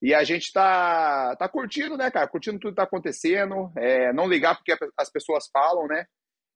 e 0.03 0.13
a 0.13 0.21
gente 0.25 0.51
tá, 0.51 1.33
tá 1.37 1.47
curtindo, 1.47 1.95
né, 1.95 2.11
cara? 2.11 2.27
Curtindo 2.27 2.59
tudo 2.59 2.71
que 2.71 2.75
tá 2.75 2.83
acontecendo. 2.83 3.71
É, 3.77 4.11
não 4.11 4.27
ligar 4.27 4.53
porque 4.53 4.75
as 4.97 5.09
pessoas 5.09 5.47
falam, 5.47 5.87
né? 5.87 6.05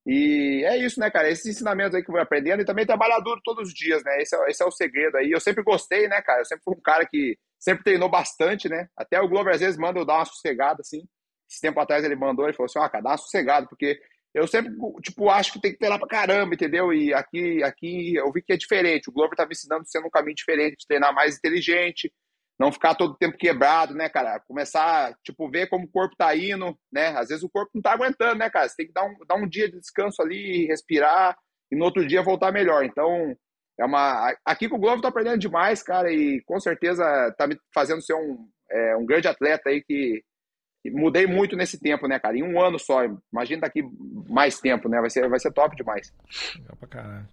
E 0.06 0.62
é 0.66 0.76
isso, 0.76 1.00
né, 1.00 1.10
cara? 1.10 1.30
Esses 1.30 1.46
ensinamentos 1.46 1.94
aí 1.94 2.02
que 2.02 2.10
eu 2.10 2.12
vou 2.12 2.20
aprendendo 2.20 2.60
e 2.60 2.64
também 2.66 2.84
trabalhar 2.84 3.20
duro 3.20 3.40
todos 3.42 3.68
os 3.68 3.74
dias, 3.74 4.04
né? 4.04 4.20
Esse 4.20 4.36
é, 4.36 4.50
esse 4.50 4.62
é 4.62 4.66
o 4.66 4.70
segredo 4.70 5.16
aí. 5.16 5.30
Eu 5.30 5.40
sempre 5.40 5.64
gostei, 5.64 6.06
né, 6.08 6.20
cara? 6.20 6.42
Eu 6.42 6.44
sempre 6.44 6.62
fui 6.62 6.74
um 6.76 6.80
cara 6.82 7.06
que 7.06 7.38
sempre 7.58 7.84
treinou 7.84 8.08
bastante, 8.08 8.68
né? 8.68 8.88
Até 8.96 9.20
o 9.20 9.28
Glover 9.28 9.54
às 9.54 9.60
vezes 9.60 9.78
manda 9.78 9.98
eu 9.98 10.04
dar 10.04 10.16
uma 10.16 10.24
sossegada, 10.24 10.80
assim. 10.80 11.02
Esse 11.50 11.60
tempo 11.60 11.80
atrás 11.80 12.04
ele 12.04 12.16
mandou, 12.16 12.46
ele 12.46 12.56
falou 12.56 12.66
assim, 12.66 12.78
oh, 12.78 12.90
cara, 12.90 13.02
dá 13.02 13.10
uma 13.10 13.16
sossegada, 13.16 13.66
porque 13.66 13.98
eu 14.34 14.46
sempre, 14.46 14.72
tipo, 15.02 15.28
acho 15.30 15.52
que 15.52 15.60
tem 15.60 15.72
que 15.72 15.78
treinar 15.78 15.98
pra 15.98 16.08
caramba, 16.08 16.54
entendeu? 16.54 16.92
E 16.92 17.14
aqui, 17.14 17.62
aqui 17.62 18.14
eu 18.14 18.30
vi 18.32 18.42
que 18.42 18.52
é 18.52 18.56
diferente. 18.56 19.08
O 19.08 19.12
Glover 19.12 19.36
tá 19.36 19.46
me 19.46 19.52
ensinando 19.52 19.84
sendo 19.86 20.06
um 20.06 20.10
caminho 20.10 20.36
diferente, 20.36 20.86
treinar 20.86 21.14
mais 21.14 21.38
inteligente, 21.38 22.12
não 22.58 22.72
ficar 22.72 22.94
todo 22.94 23.16
tempo 23.16 23.38
quebrado, 23.38 23.94
né, 23.94 24.08
cara? 24.08 24.40
Começar, 24.40 25.14
tipo, 25.24 25.50
ver 25.50 25.68
como 25.68 25.84
o 25.86 25.90
corpo 25.90 26.14
tá 26.16 26.36
indo, 26.36 26.78
né? 26.92 27.08
Às 27.16 27.28
vezes 27.28 27.42
o 27.42 27.48
corpo 27.48 27.70
não 27.74 27.80
tá 27.80 27.92
aguentando, 27.92 28.36
né, 28.36 28.50
cara? 28.50 28.68
Você 28.68 28.76
tem 28.76 28.86
que 28.86 28.92
dar 28.92 29.04
um, 29.04 29.16
dar 29.26 29.36
um 29.36 29.48
dia 29.48 29.70
de 29.70 29.80
descanso 29.80 30.20
ali, 30.20 30.66
respirar, 30.66 31.36
e 31.70 31.76
no 31.76 31.84
outro 31.84 32.06
dia 32.06 32.22
voltar 32.22 32.52
melhor. 32.52 32.84
Então, 32.84 33.36
é 33.78 33.84
uma. 33.84 34.34
Aqui 34.44 34.68
com 34.68 34.76
o 34.76 34.80
Globo 34.80 35.00
tá 35.00 35.08
aprendendo 35.08 35.38
demais, 35.38 35.82
cara, 35.82 36.12
e 36.12 36.42
com 36.42 36.58
certeza 36.58 37.04
tá 37.38 37.46
me 37.46 37.56
fazendo 37.72 38.02
ser 38.02 38.14
um, 38.14 38.48
é, 38.70 38.96
um 38.96 39.06
grande 39.06 39.28
atleta 39.28 39.68
aí 39.68 39.82
que, 39.82 40.22
que, 40.82 40.90
mudei 40.90 41.26
muito 41.26 41.56
nesse 41.56 41.78
tempo, 41.78 42.08
né, 42.08 42.18
cara? 42.18 42.36
Em 42.36 42.42
um 42.42 42.60
ano 42.60 42.78
só. 42.78 43.02
Imagina 43.32 43.62
daqui 43.62 43.82
mais 44.28 44.58
tempo, 44.58 44.88
né? 44.88 45.00
Vai 45.00 45.10
ser, 45.10 45.28
vai 45.28 45.38
ser 45.38 45.52
top 45.52 45.76
demais. 45.76 46.12
Legal 46.56 46.76
pra 46.76 46.88
caralho. 46.88 47.28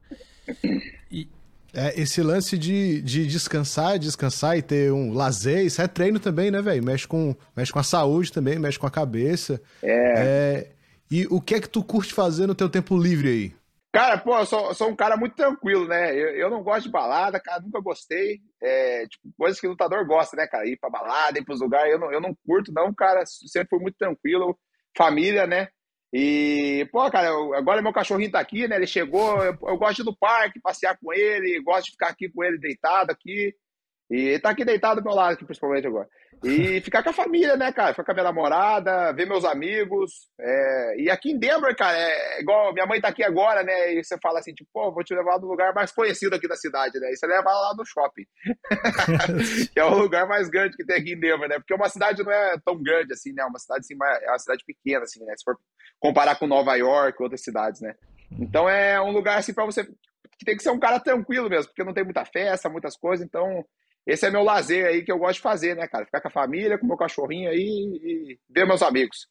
E, 1.10 1.28
é, 1.74 2.00
esse 2.00 2.22
lance 2.22 2.58
de, 2.58 3.02
de 3.02 3.28
descansar, 3.28 4.00
descansar 4.00 4.58
e 4.58 4.62
ter 4.62 4.94
um 4.94 5.14
lazer, 5.14 5.66
isso 5.66 5.82
é 5.82 5.88
treino 5.88 6.20
também, 6.20 6.50
né, 6.50 6.62
velho? 6.62 6.84
Mexe 6.84 7.08
com, 7.08 7.36
mexe 7.56 7.72
com 7.72 7.80
a 7.80 7.84
saúde 7.84 8.32
também, 8.32 8.58
mexe 8.58 8.80
com 8.80 8.88
a 8.88 8.92
cabeça. 8.92 9.62
É. 9.84 10.14
é. 10.18 10.72
E 11.12 11.28
o 11.28 11.42
que 11.42 11.56
é 11.56 11.60
que 11.60 11.70
tu 11.70 11.84
curte 11.84 12.14
fazer 12.14 12.48
no 12.48 12.56
teu 12.56 12.70
tempo 12.70 12.98
livre 12.98 13.28
aí? 13.28 13.65
Cara, 13.96 14.18
pô, 14.18 14.38
eu 14.38 14.46
sou, 14.46 14.74
sou 14.74 14.90
um 14.90 14.96
cara 14.96 15.16
muito 15.16 15.38
tranquilo, 15.38 15.88
né? 15.88 16.14
Eu, 16.14 16.36
eu 16.36 16.50
não 16.50 16.62
gosto 16.62 16.88
de 16.88 16.92
balada, 16.92 17.40
cara, 17.40 17.62
nunca 17.62 17.80
gostei. 17.80 18.42
É, 18.62 19.08
tipo, 19.08 19.34
coisas 19.38 19.58
que 19.58 19.70
lutador 19.70 20.06
gosta, 20.06 20.36
né, 20.36 20.46
cara? 20.46 20.68
Ir 20.68 20.78
pra 20.78 20.90
balada, 20.90 21.40
ir 21.40 21.46
pros 21.46 21.62
lugares. 21.62 21.94
Eu 21.94 22.00
não, 22.00 22.12
eu 22.12 22.20
não 22.20 22.36
curto, 22.46 22.74
não, 22.74 22.94
cara. 22.94 23.24
Sempre 23.26 23.70
fui 23.70 23.80
muito 23.80 23.96
tranquilo. 23.98 24.60
Família, 24.98 25.48
né? 25.48 25.70
E, 26.12 26.86
pô, 26.92 27.10
cara, 27.10 27.30
agora 27.58 27.82
meu 27.82 27.94
cachorrinho 27.94 28.32
tá 28.32 28.40
aqui, 28.42 28.68
né? 28.68 28.76
Ele 28.76 28.86
chegou, 28.86 29.42
eu, 29.42 29.58
eu, 29.64 29.78
gosto 29.78 29.96
de 29.96 30.02
ir 30.02 30.06
no 30.06 30.18
parque, 30.18 30.60
passear 30.60 30.98
com 31.02 31.14
ele, 31.14 31.64
gosto 31.64 31.86
de 31.86 31.92
ficar 31.92 32.10
aqui 32.10 32.30
com 32.30 32.44
ele 32.44 32.58
deitado 32.58 33.12
aqui. 33.12 33.56
E 34.10 34.38
tá 34.40 34.52
aqui 34.52 34.64
deitado 34.64 35.02
do 35.02 35.04
meu 35.04 35.16
lado, 35.16 35.34
aqui, 35.34 35.46
principalmente 35.46 35.88
agora. 35.88 36.08
E 36.44 36.80
ficar 36.82 37.02
com 37.02 37.10
a 37.10 37.14
família, 37.14 37.58
né, 37.58 37.72
cara? 37.72 37.92
Ficar 37.92 38.04
com 38.04 38.12
a 38.12 38.14
minha 38.14 38.24
namorada, 38.26 39.12
ver 39.14 39.26
meus 39.26 39.44
amigos. 39.44 40.30
É... 40.40 41.02
E 41.02 41.10
aqui 41.10 41.32
em 41.32 41.40
Denver, 41.40 41.76
cara, 41.76 41.98
é 41.98 42.42
igual 42.42 42.72
minha 42.72 42.86
mãe 42.86 43.02
tá 43.02 43.08
aqui 43.08 43.24
agora, 43.24 43.64
né? 43.64 43.94
E 43.94 44.04
você 44.04 44.16
fala 44.22 44.40
assim, 44.40 44.54
tipo, 44.54 44.70
pô, 44.72 44.92
vou 44.92 45.04
te 45.04 45.16
levar 45.16 45.40
no 45.40 45.48
lugar 45.48 45.74
mais 45.74 45.92
conhecido 45.92 46.36
aqui 46.36 46.48
da 46.48 46.56
cidade, 46.56 47.00
né? 47.00 47.12
E 47.12 47.18
você 47.18 47.26
leva 47.26 47.50
lá 47.50 47.74
no 47.76 47.84
shopping. 47.84 48.26
que 49.74 49.80
é 49.80 49.84
o 49.84 49.98
lugar 49.98 50.28
mais 50.28 50.50
grande 50.50 50.78
que 50.78 50.86
tem 50.86 50.98
aqui 50.98 51.14
em 51.14 51.20
Denver, 51.20 51.50
né? 51.50 51.58
Porque 51.58 51.74
uma 51.74 51.90
cidade 51.90 52.24
não 52.24 52.32
é 52.32 52.58
tão 52.64 52.82
grande 52.82 53.14
assim, 53.14 53.34
né? 53.34 53.44
Uma 53.44 53.60
cidade 53.60 53.80
assim, 53.80 53.96
é 54.24 54.30
uma 54.30 54.40
cidade 54.40 54.64
pequena, 54.66 55.04
assim, 55.04 55.24
né? 55.26 55.34
Se 55.36 55.44
for 55.44 55.58
comparar 56.00 56.36
com 56.36 56.46
Nova 56.46 56.76
York, 56.76 57.22
outras 57.24 57.42
cidades, 57.42 57.82
né? 57.82 57.96
Então 58.40 58.70
é 58.70 59.02
um 59.02 59.12
lugar 59.12 59.40
assim 59.40 59.54
para 59.54 59.66
você 59.66 59.84
que 60.38 60.46
tem 60.46 60.58
que 60.58 60.64
ser 60.64 60.70
um 60.70 60.80
cara 60.80 61.00
tranquilo 61.00 61.50
mesmo, 61.50 61.68
porque 61.68 61.84
não 61.84 61.94
tem 61.94 62.04
muita 62.04 62.26
festa, 62.26 62.70
muitas 62.70 62.98
coisas, 62.98 63.26
então 63.26 63.64
esse 64.06 64.26
é 64.26 64.32
meu 64.32 64.44
lazer 64.44 64.86
aí 64.86 65.04
que 65.04 65.12
eu 65.12 65.18
gosto 65.18 65.36
de 65.36 65.42
fazer, 65.42 65.76
né, 65.76 65.88
cara? 65.88 66.06
Ficar 66.06 66.22
com 66.22 66.28
a 66.28 66.32
família, 66.32 66.78
com 66.78 66.86
o 66.86 66.88
meu 66.88 66.98
cachorrinho 66.98 67.50
aí 67.50 67.60
e 67.60 68.40
ver 68.50 68.66
meus 68.66 68.82
amigos. 68.82 69.28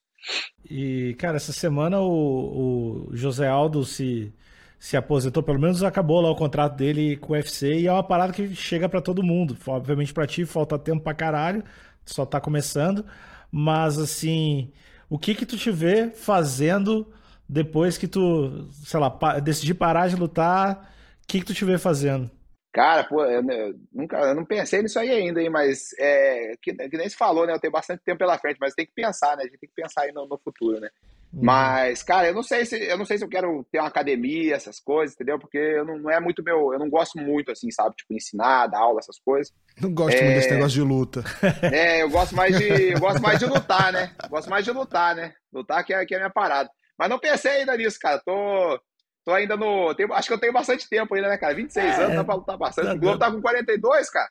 E, 0.69 1.15
cara, 1.19 1.37
essa 1.37 1.53
semana 1.53 2.01
o, 2.01 3.09
o 3.09 3.17
José 3.17 3.47
Aldo 3.47 3.85
se, 3.85 4.33
se 4.79 4.97
aposentou, 4.97 5.43
pelo 5.43 5.61
menos 5.61 5.83
acabou 5.83 6.21
lá 6.21 6.31
o 6.31 6.37
contrato 6.37 6.77
dele 6.77 7.17
com 7.19 7.33
o 7.33 7.37
UFC 7.37 7.81
e 7.81 7.87
é 7.87 7.93
uma 7.93 8.03
parada 8.03 8.33
que 8.33 8.55
chega 8.55 8.89
para 8.89 9.01
todo 9.01 9.23
mundo. 9.23 9.57
Obviamente 9.67 10.13
para 10.13 10.27
ti 10.27 10.45
falta 10.45 10.79
tempo 10.79 11.03
pra 11.03 11.15
caralho, 11.15 11.63
só 12.05 12.27
tá 12.27 12.41
começando, 12.41 13.05
mas 13.51 13.99
assim, 13.99 14.73
o 15.09 15.19
que 15.19 15.35
que 15.35 15.47
tu 15.47 15.57
te 15.57 15.71
vê 15.71 16.11
fazendo 16.11 17.07
depois 17.49 17.99
que 17.99 18.09
tu, 18.09 18.69
sei 18.73 18.99
lá, 18.99 19.11
decidir 19.41 19.75
parar 19.75 20.09
de 20.09 20.17
lutar, 20.17 20.91
o 21.23 21.27
que 21.27 21.41
que 21.41 21.47
tu 21.47 21.55
te 21.55 21.65
vê 21.65 21.79
fazendo? 21.79 22.31
Cara, 22.75 23.05
pô, 23.05 23.25
eu, 23.25 23.41
eu, 23.49 23.75
nunca, 23.93 24.19
eu 24.19 24.35
não 24.35 24.45
pensei 24.45 24.83
nisso 24.83 24.99
aí 24.99 25.09
ainda, 25.09 25.41
hein, 25.41 25.49
mas 25.49 25.95
é, 25.97 26.57
que, 26.61 26.75
que, 26.75 26.97
nem 26.97 27.09
se 27.09 27.15
falou, 27.15 27.47
né? 27.47 27.53
Eu 27.53 27.61
tenho 27.61 27.73
bastante 27.73 28.03
tempo 28.05 28.19
pela 28.19 28.37
frente, 28.37 28.59
mas 28.61 28.75
tem 28.75 28.85
que 28.85 28.93
pensar, 28.93 29.37
né? 29.37 29.45
A 29.45 29.47
gente 29.47 29.61
tem 29.61 29.69
que 29.69 29.81
pensar 29.81 30.03
aí 30.03 30.13
no, 30.13 30.27
no 30.27 30.37
futuro, 30.37 30.81
né? 30.81 30.91
Uhum. 31.33 31.45
Mas, 31.45 32.03
cara, 32.03 32.27
eu 32.27 32.35
não 32.35 32.43
sei 32.43 32.67
se 32.67 32.77
eu 32.77 32.99
não 32.99 33.05
sei 33.05 33.17
se 33.17 33.23
eu 33.23 33.29
quero 33.29 33.65
ter 33.71 33.79
uma 33.79 33.87
academia, 33.87 34.57
essas 34.57 34.81
coisas, 34.81 35.15
entendeu? 35.15 35.39
Porque 35.39 35.57
eu 35.57 35.85
não, 35.85 35.99
não 36.01 36.11
é 36.11 36.19
muito 36.19 36.43
meu, 36.43 36.73
eu 36.73 36.79
não 36.81 36.91
gosto 36.91 37.17
muito, 37.17 37.53
assim, 37.53 37.71
sabe? 37.71 37.95
Tipo, 37.95 38.13
ensinar, 38.13 38.67
dar 38.67 38.81
aula, 38.81 38.99
essas 38.99 39.21
coisas. 39.21 39.55
Não 39.81 39.95
gosto 39.95 40.17
é... 40.17 40.25
muito 40.25 40.35
desse 40.35 40.51
negócio 40.51 40.75
de 40.75 40.83
luta. 40.83 41.25
É, 41.73 42.03
eu 42.03 42.11
gosto 42.11 42.35
mais 42.35 42.59
de. 42.59 42.93
Eu 42.93 42.99
gosto 42.99 43.23
mais 43.23 43.39
de 43.39 43.47
lutar, 43.47 43.93
né? 43.93 44.11
Eu 44.21 44.29
gosto 44.31 44.51
mais 44.51 44.65
de 44.65 44.73
lutar, 44.73 45.15
né? 45.15 45.33
Lutar 45.53 45.85
que 45.85 45.95
é, 45.95 46.05
que 46.05 46.15
é 46.15 46.17
a 46.17 46.21
minha 46.23 46.31
parada. 46.31 46.69
Mas 46.99 47.09
não 47.09 47.21
pensei 47.21 47.53
ainda 47.53 47.77
nisso, 47.77 47.99
cara. 48.01 48.21
Tô 48.25 48.81
Tô 49.25 49.33
ainda 49.33 49.57
no. 49.57 49.95
Tenho, 49.95 50.13
acho 50.13 50.29
que 50.29 50.35
eu 50.35 50.39
tenho 50.39 50.53
bastante 50.53 50.89
tempo 50.89 51.15
ainda, 51.15 51.29
né, 51.29 51.39
cara? 51.39 51.55
26 51.55 51.85
é, 51.85 52.03
anos, 52.03 52.17
dá 52.17 52.25
pra 52.25 52.35
lutar 52.35 52.59
bastante. 52.59 52.89
Tá 52.89 52.95
o 52.95 52.99
Globo 52.99 53.19
tá 53.19 53.31
com 53.31 53.41
42, 53.41 54.11
cara. 54.11 54.31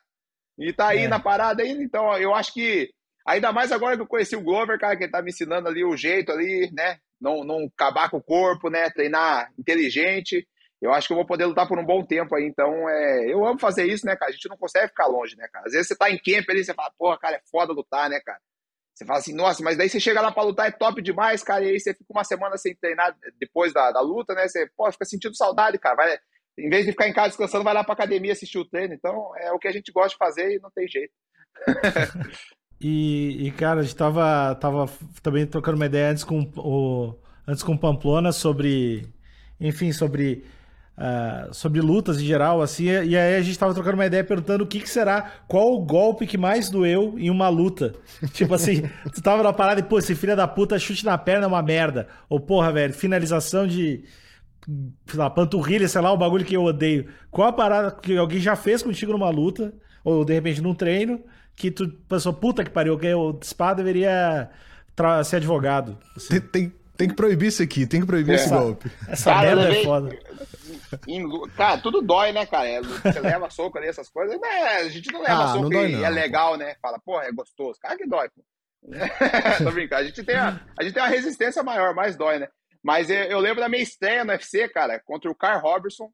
E 0.58 0.72
tá 0.72 0.88
aí 0.88 1.04
é. 1.04 1.08
na 1.08 1.18
parada 1.18 1.62
ainda. 1.62 1.82
Então, 1.82 2.16
eu 2.16 2.34
acho 2.34 2.52
que. 2.52 2.90
Ainda 3.26 3.52
mais 3.52 3.72
agora 3.72 3.96
que 3.96 4.02
eu 4.02 4.06
conheci 4.06 4.36
o 4.36 4.42
Glover, 4.42 4.78
cara, 4.78 4.96
que 4.96 5.04
ele 5.04 5.10
tá 5.10 5.22
me 5.22 5.30
ensinando 5.30 5.66
ali 5.66 5.82
o 5.82 5.96
jeito 5.96 6.30
ali, 6.30 6.70
né? 6.72 6.98
Não, 7.18 7.42
não 7.42 7.70
acabar 7.74 8.10
com 8.10 8.18
o 8.18 8.22
corpo, 8.22 8.68
né? 8.68 8.90
Treinar 8.90 9.50
inteligente. 9.58 10.46
Eu 10.80 10.92
acho 10.92 11.06
que 11.06 11.14
eu 11.14 11.16
vou 11.16 11.26
poder 11.26 11.46
lutar 11.46 11.66
por 11.66 11.78
um 11.78 11.84
bom 11.84 12.04
tempo 12.04 12.34
aí. 12.36 12.44
Então, 12.44 12.86
é, 12.88 13.32
eu 13.32 13.44
amo 13.46 13.58
fazer 13.58 13.86
isso, 13.86 14.04
né, 14.04 14.14
cara? 14.14 14.30
A 14.30 14.32
gente 14.34 14.48
não 14.48 14.58
consegue 14.58 14.88
ficar 14.88 15.06
longe, 15.06 15.34
né, 15.36 15.48
cara? 15.50 15.66
Às 15.66 15.72
vezes 15.72 15.88
você 15.88 15.96
tá 15.96 16.10
em 16.10 16.18
camp 16.18 16.44
ali, 16.50 16.62
você 16.62 16.74
fala, 16.74 16.92
porra, 16.98 17.18
cara, 17.18 17.36
é 17.36 17.40
foda 17.50 17.72
lutar, 17.72 18.10
né, 18.10 18.20
cara? 18.20 18.38
Você 18.94 19.04
fala 19.04 19.18
assim, 19.18 19.34
nossa, 19.34 19.62
mas 19.62 19.76
daí 19.76 19.88
você 19.88 19.98
chega 19.98 20.20
lá 20.20 20.30
pra 20.30 20.44
lutar, 20.44 20.68
é 20.68 20.70
top 20.70 21.02
demais, 21.02 21.42
cara, 21.42 21.64
e 21.64 21.70
aí 21.70 21.80
você 21.80 21.92
fica 21.92 22.06
uma 22.10 22.22
semana 22.22 22.56
sem 22.56 22.76
treinar 22.76 23.16
depois 23.40 23.72
da, 23.72 23.90
da 23.90 24.00
luta, 24.00 24.34
né? 24.34 24.46
Você, 24.46 24.70
pô, 24.76 24.90
fica 24.92 25.04
sentindo 25.04 25.36
saudade, 25.36 25.78
cara. 25.78 25.96
Vai, 25.96 26.18
em 26.56 26.70
vez 26.70 26.84
de 26.84 26.92
ficar 26.92 27.08
em 27.08 27.12
casa 27.12 27.28
descansando, 27.28 27.64
vai 27.64 27.74
lá 27.74 27.82
pra 27.82 27.94
academia 27.94 28.32
assistir 28.32 28.58
o 28.58 28.64
treino. 28.64 28.94
Então, 28.94 29.32
é 29.38 29.50
o 29.52 29.58
que 29.58 29.66
a 29.66 29.72
gente 29.72 29.90
gosta 29.90 30.10
de 30.10 30.16
fazer 30.16 30.54
e 30.54 30.60
não 30.60 30.70
tem 30.70 30.86
jeito. 30.86 31.12
e, 32.80 33.48
e, 33.48 33.50
cara, 33.50 33.80
a 33.80 33.82
gente 33.82 33.96
tava, 33.96 34.54
tava 34.60 34.86
também 35.22 35.44
trocando 35.44 35.76
uma 35.76 35.86
ideia 35.86 36.10
antes 36.10 36.22
com 36.22 36.42
o, 36.56 37.18
antes 37.48 37.64
com 37.64 37.72
o 37.72 37.78
Pamplona 37.78 38.30
sobre, 38.30 39.12
enfim, 39.58 39.90
sobre 39.90 40.44
Uh, 40.96 41.52
sobre 41.52 41.80
lutas 41.80 42.20
em 42.20 42.24
geral, 42.24 42.62
assim, 42.62 42.84
e 42.84 43.16
aí 43.16 43.34
a 43.34 43.42
gente 43.42 43.58
tava 43.58 43.74
trocando 43.74 43.96
uma 43.96 44.06
ideia 44.06 44.22
perguntando 44.22 44.62
o 44.62 44.66
que, 44.66 44.78
que 44.78 44.88
será, 44.88 45.32
qual 45.48 45.74
o 45.74 45.84
golpe 45.84 46.24
que 46.24 46.38
mais 46.38 46.70
doeu 46.70 47.18
em 47.18 47.30
uma 47.30 47.48
luta. 47.48 47.94
tipo 48.32 48.54
assim, 48.54 48.88
tu 49.12 49.20
tava 49.20 49.42
na 49.42 49.52
parada 49.52 49.80
e, 49.80 49.82
pô, 49.82 49.98
esse 49.98 50.14
filho 50.14 50.36
da 50.36 50.46
puta 50.46 50.78
chute 50.78 51.04
na 51.04 51.18
perna 51.18 51.46
é 51.46 51.48
uma 51.48 51.62
merda. 51.62 52.06
Ou, 52.28 52.38
porra, 52.38 52.70
velho, 52.70 52.94
finalização 52.94 53.66
de. 53.66 54.04
Sei 55.06 55.30
panturrilha, 55.34 55.88
sei 55.88 56.00
lá, 56.00 56.12
o 56.12 56.16
bagulho 56.16 56.44
que 56.44 56.56
eu 56.56 56.62
odeio. 56.62 57.06
Qual 57.30 57.48
a 57.48 57.52
parada 57.52 57.90
que 57.90 58.16
alguém 58.16 58.40
já 58.40 58.54
fez 58.54 58.82
contigo 58.82 59.12
numa 59.12 59.28
luta, 59.30 59.74
ou 60.04 60.24
de 60.24 60.32
repente 60.32 60.62
num 60.62 60.74
treino, 60.74 61.20
que 61.56 61.70
tu 61.70 61.88
pensou, 62.08 62.32
puta 62.32 62.64
que 62.64 62.70
pariu, 62.70 62.96
que 62.96 63.12
o 63.12 63.38
Spa 63.42 63.74
deveria 63.74 64.48
ser 65.24 65.36
advogado. 65.36 65.98
Assim. 66.16 66.40
Tem, 66.40 66.40
tem, 66.40 66.72
tem, 66.96 67.08
que 67.08 67.14
proibir 67.14 67.48
isso 67.48 67.62
aqui, 67.62 67.86
tem 67.86 68.00
que 68.00 68.06
proibir 68.06 68.32
é. 68.32 68.34
esse 68.36 68.48
golpe. 68.48 68.90
Essa 69.08 69.32
Cara, 69.32 69.56
merda 69.56 69.76
é 69.76 69.82
foda. 69.84 70.18
Em, 71.08 71.48
cara, 71.56 71.78
tudo 71.78 72.00
dói, 72.00 72.32
né, 72.32 72.46
cara? 72.46 72.68
É, 72.68 72.80
você 72.80 73.20
leva 73.20 73.50
soco 73.50 73.78
ali, 73.78 73.88
essas 73.88 74.08
coisas. 74.08 74.40
Né? 74.40 74.48
A 74.48 74.88
gente 74.88 75.12
não 75.12 75.20
leva 75.20 75.44
ah, 75.44 75.48
soco 75.48 75.68
não 75.68 75.86
e 75.86 76.02
é 76.02 76.10
legal, 76.10 76.56
né? 76.56 76.76
Fala, 76.80 76.98
porra, 76.98 77.24
é 77.24 77.32
gostoso. 77.32 77.78
Cara, 77.80 77.96
que 77.96 78.06
dói, 78.06 78.28
pô. 78.28 78.42
Tô 79.64 79.70
brincando. 79.70 80.02
A 80.02 80.04
gente, 80.04 80.22
tem 80.22 80.36
a, 80.36 80.60
a 80.78 80.82
gente 80.82 80.92
tem 80.92 81.02
uma 81.02 81.08
resistência 81.08 81.62
maior, 81.62 81.94
mais 81.94 82.16
dói, 82.16 82.38
né? 82.38 82.48
Mas 82.82 83.08
eu, 83.08 83.16
eu, 83.16 83.40
lembro 83.40 83.60
da 83.60 83.68
minha 83.68 83.82
estreia 83.82 84.24
no 84.24 84.32
UFC, 84.32 84.68
cara, 84.68 85.00
contra 85.00 85.30
o 85.30 85.34
Carl 85.34 85.60
Robertson. 85.60 86.10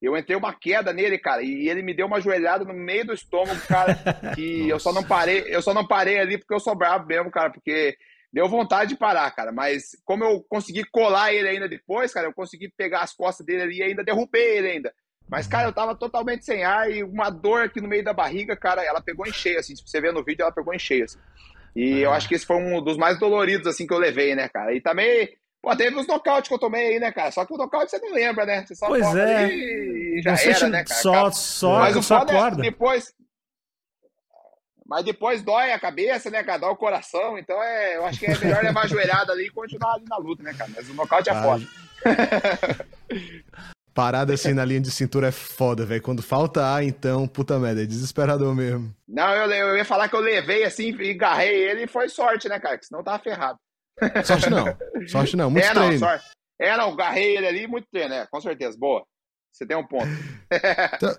Eu 0.00 0.16
entrei 0.16 0.36
uma 0.36 0.54
queda 0.54 0.92
nele, 0.92 1.18
cara, 1.18 1.42
e 1.42 1.68
ele 1.68 1.82
me 1.82 1.92
deu 1.92 2.06
uma 2.06 2.20
joelhada 2.20 2.64
no 2.64 2.72
meio 2.72 3.04
do 3.04 3.12
estômago, 3.12 3.60
cara, 3.66 3.98
que 4.32 4.68
eu 4.68 4.78
só 4.78 4.92
não 4.92 5.02
parei, 5.02 5.44
eu 5.48 5.60
só 5.60 5.74
não 5.74 5.84
parei 5.84 6.20
ali 6.20 6.38
porque 6.38 6.54
eu 6.54 6.60
sou 6.60 6.76
bravo 6.76 7.04
mesmo, 7.04 7.32
cara, 7.32 7.50
porque 7.50 7.98
deu 8.32 8.48
vontade 8.48 8.90
de 8.90 8.96
parar, 8.96 9.30
cara. 9.30 9.52
Mas 9.52 9.96
como 10.04 10.24
eu 10.24 10.44
consegui 10.48 10.84
colar 10.84 11.32
ele 11.32 11.48
ainda 11.48 11.68
depois, 11.68 12.12
cara, 12.12 12.26
eu 12.26 12.34
consegui 12.34 12.68
pegar 12.68 13.02
as 13.02 13.14
costas 13.14 13.44
dele 13.44 13.62
ali 13.62 13.78
e 13.78 13.82
ainda 13.82 14.04
derrubei 14.04 14.58
ele 14.58 14.70
ainda. 14.70 14.92
Mas, 15.30 15.46
cara, 15.46 15.68
eu 15.68 15.72
tava 15.72 15.94
totalmente 15.94 16.44
sem 16.44 16.64
ar 16.64 16.90
e 16.90 17.04
uma 17.04 17.28
dor 17.28 17.62
aqui 17.62 17.80
no 17.80 17.88
meio 17.88 18.02
da 18.02 18.14
barriga, 18.14 18.56
cara, 18.56 18.82
ela 18.82 19.00
pegou 19.00 19.26
em 19.26 19.32
cheio, 19.32 19.58
assim. 19.58 19.76
Se 19.76 19.82
você 19.86 20.00
ver 20.00 20.12
no 20.12 20.24
vídeo, 20.24 20.42
ela 20.42 20.52
pegou 20.52 20.72
em 20.72 20.78
cheio, 20.78 21.04
assim. 21.04 21.18
E 21.76 22.00
eu 22.00 22.12
acho 22.12 22.26
que 22.26 22.34
esse 22.34 22.46
foi 22.46 22.56
um 22.56 22.82
dos 22.82 22.96
mais 22.96 23.18
doloridos, 23.18 23.66
assim, 23.66 23.86
que 23.86 23.92
eu 23.92 23.98
levei, 23.98 24.34
né, 24.34 24.48
cara? 24.48 24.74
E 24.74 24.80
também, 24.80 25.28
pô, 25.60 25.76
teve 25.76 25.96
os 25.96 26.06
nocautes 26.06 26.48
que 26.48 26.54
eu 26.54 26.58
tomei 26.58 26.94
aí, 26.94 26.98
né, 26.98 27.12
cara? 27.12 27.30
Só 27.30 27.44
que 27.44 27.52
o 27.52 27.58
nocaute 27.58 27.90
você 27.90 27.98
não 27.98 28.12
lembra, 28.12 28.46
né? 28.46 28.64
Você 28.66 28.74
só 28.74 28.86
pois 28.86 29.14
é. 29.14 29.48
e 29.48 30.20
já 30.24 30.34
você 30.34 30.50
era, 30.50 30.68
né, 30.68 30.84
cara? 30.84 31.00
Só, 31.00 31.30
só, 31.30 31.78
Mas 31.80 31.96
o 31.96 32.02
só 32.02 32.18
é 32.18 32.22
acorda. 32.22 32.62
É, 32.62 32.70
depois, 32.70 33.12
mas 34.88 35.04
depois 35.04 35.42
dói 35.42 35.70
a 35.72 35.78
cabeça, 35.78 36.30
né, 36.30 36.42
cara? 36.42 36.60
Dói 36.60 36.70
o 36.70 36.76
coração. 36.76 37.38
Então 37.38 37.62
é, 37.62 37.96
eu 37.96 38.06
acho 38.06 38.18
que 38.18 38.26
é 38.26 38.38
melhor 38.38 38.64
levar 38.64 38.84
a 38.84 38.86
joelhada 38.86 39.32
ali 39.32 39.46
e 39.46 39.50
continuar 39.50 39.94
ali 39.94 40.04
na 40.08 40.16
luta, 40.16 40.42
né, 40.42 40.54
cara? 40.54 40.70
Mas 40.74 40.88
o 40.88 40.94
nocaute 40.94 41.28
é 41.28 41.34
foda. 41.42 41.66
Parada 43.92 44.32
assim 44.32 44.54
na 44.54 44.64
linha 44.64 44.80
de 44.80 44.90
cintura 44.90 45.28
é 45.28 45.32
foda, 45.32 45.84
velho. 45.84 46.00
Quando 46.00 46.22
falta 46.22 46.64
ar, 46.64 46.84
então, 46.84 47.26
puta 47.26 47.58
merda, 47.58 47.82
é 47.82 47.86
desesperador 47.86 48.54
mesmo. 48.54 48.94
Não, 49.06 49.34
eu, 49.34 49.50
eu 49.50 49.76
ia 49.76 49.84
falar 49.84 50.08
que 50.08 50.14
eu 50.14 50.20
levei 50.20 50.64
assim 50.64 50.96
e 51.00 51.12
garrei 51.12 51.68
ele 51.68 51.82
e 51.82 51.88
foi 51.88 52.08
sorte, 52.08 52.48
né, 52.48 52.58
cara? 52.58 52.78
Que 52.78 52.86
senão 52.86 53.02
tava 53.02 53.22
ferrado. 53.22 53.58
Sorte 54.24 54.48
não. 54.48 54.64
Sorte 55.08 55.36
não, 55.36 55.50
muito 55.50 55.64
é, 55.64 55.74
treino. 55.74 55.90
Não, 55.90 55.98
sorte. 55.98 56.24
É, 56.60 56.76
não, 56.76 56.96
garrei 56.96 57.36
ele 57.36 57.46
ali 57.46 57.66
muito 57.66 57.88
treino, 57.90 58.10
né? 58.10 58.26
Com 58.30 58.40
certeza. 58.40 58.78
Boa. 58.78 59.04
Você 59.52 59.66
tem 59.66 59.76
um 59.76 59.86
ponto. 59.86 60.06
então, 60.94 61.16